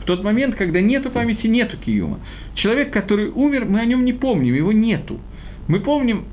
[0.00, 2.18] в тот момент, когда нету памяти, нету киюма.
[2.54, 5.20] Человек, который умер, мы о нем не помним, его нету.
[5.68, 6.24] Мы помним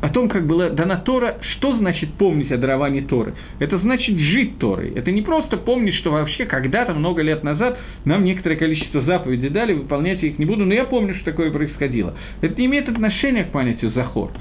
[0.00, 3.34] о том, как была дана Тора, что значит помнить о даровании Торы.
[3.58, 4.92] Это значит жить Торой.
[4.94, 9.74] Это не просто помнить, что вообще когда-то, много лет назад, нам некоторое количество заповедей дали,
[9.74, 12.14] выполнять я их не буду, но я помню, что такое происходило.
[12.40, 14.32] Это не имеет отношения к понятию Захор.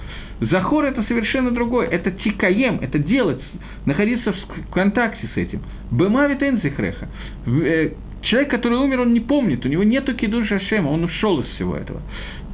[0.41, 1.88] Захор– это совершенно другое.
[1.88, 3.41] Это тикаем, это делать,
[3.86, 5.62] находиться в контакте с этим.
[5.91, 7.10] Бемавит энзихреха.
[7.45, 7.91] Э,
[8.22, 11.76] человек, который умер, он не помнит, у него нету кидуша Шема, он ушел из всего
[11.76, 12.01] этого.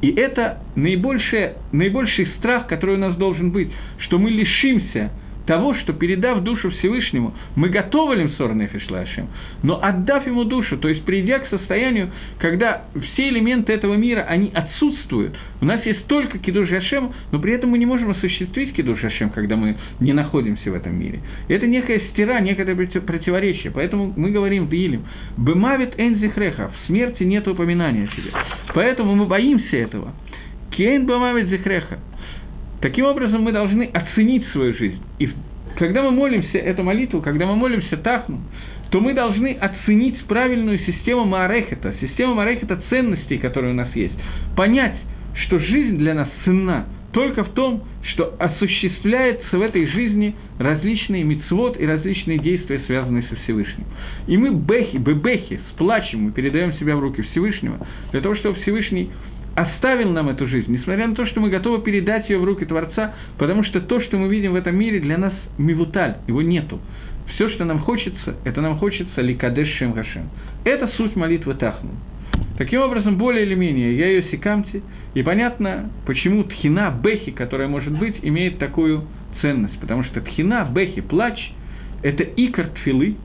[0.02, 1.54] И это наибольший,
[2.38, 5.12] страх, который у нас должен быть, что мы лишимся
[5.46, 9.28] того, что, передав душу Всевышнему, мы готовы лимсор нефишлашем,
[9.62, 14.50] но отдав ему душу, то есть придя к состоянию, когда все элементы этого мира, они
[14.52, 19.00] отсутствуют, у нас есть только кидуш Хашем, но при этом мы не можем осуществить кидуш
[19.00, 21.20] Хашем, когда мы не находимся в этом мире.
[21.48, 22.66] Это некая стира, некое
[23.00, 25.04] противоречие, поэтому мы говорим в Илим,
[25.36, 28.30] «Бемавит энзихреха»– в смерти нет упоминания о себе.
[28.74, 30.12] Поэтому мы боимся этого.
[30.72, 31.98] «Кейн бемавит зихреха»
[32.80, 35.00] Таким образом, мы должны оценить свою жизнь.
[35.18, 35.30] И
[35.76, 38.40] когда мы молимся эту молитву, когда мы молимся Тахну,
[38.90, 44.14] то мы должны оценить правильную систему Маарехета, систему Маарехета ценностей, которые у нас есть.
[44.56, 44.96] Понять,
[45.44, 51.80] что жизнь для нас ценна только в том, что осуществляется в этой жизни различные мицвод
[51.80, 53.86] и различные действия, связанные со Всевышним.
[54.26, 59.10] И мы бехи, бебехи, с мы передаем себя в руки Всевышнего, для того, чтобы Всевышний
[59.56, 63.14] оставил нам эту жизнь, несмотря на то, что мы готовы передать ее в руки Творца,
[63.38, 66.78] потому что то, что мы видим в этом мире, для нас мивуталь, его нету.
[67.34, 70.28] Все, что нам хочется, это нам хочется ликадеш шем гашем.
[70.64, 71.92] Это суть молитвы Тахну.
[72.58, 74.82] Таким образом, более или менее, я ее секамти,
[75.14, 79.04] и понятно, почему тхина, бехи, которая может быть, имеет такую
[79.40, 81.38] ценность, потому что тхина, бехи, плач–
[82.02, 83.16] это икор тфилы,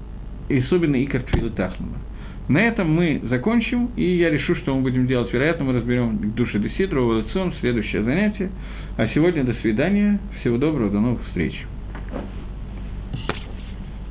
[0.48, 1.98] и особенно икор тфилы Тахнума.
[2.48, 5.32] На этом мы закончим, и я решу, что мы будем делать.
[5.32, 8.50] Вероятно, мы разберем души Десидру, Эволюцион, следующее занятие.
[8.98, 11.54] А сегодня до свидания, всего доброго, до новых встреч.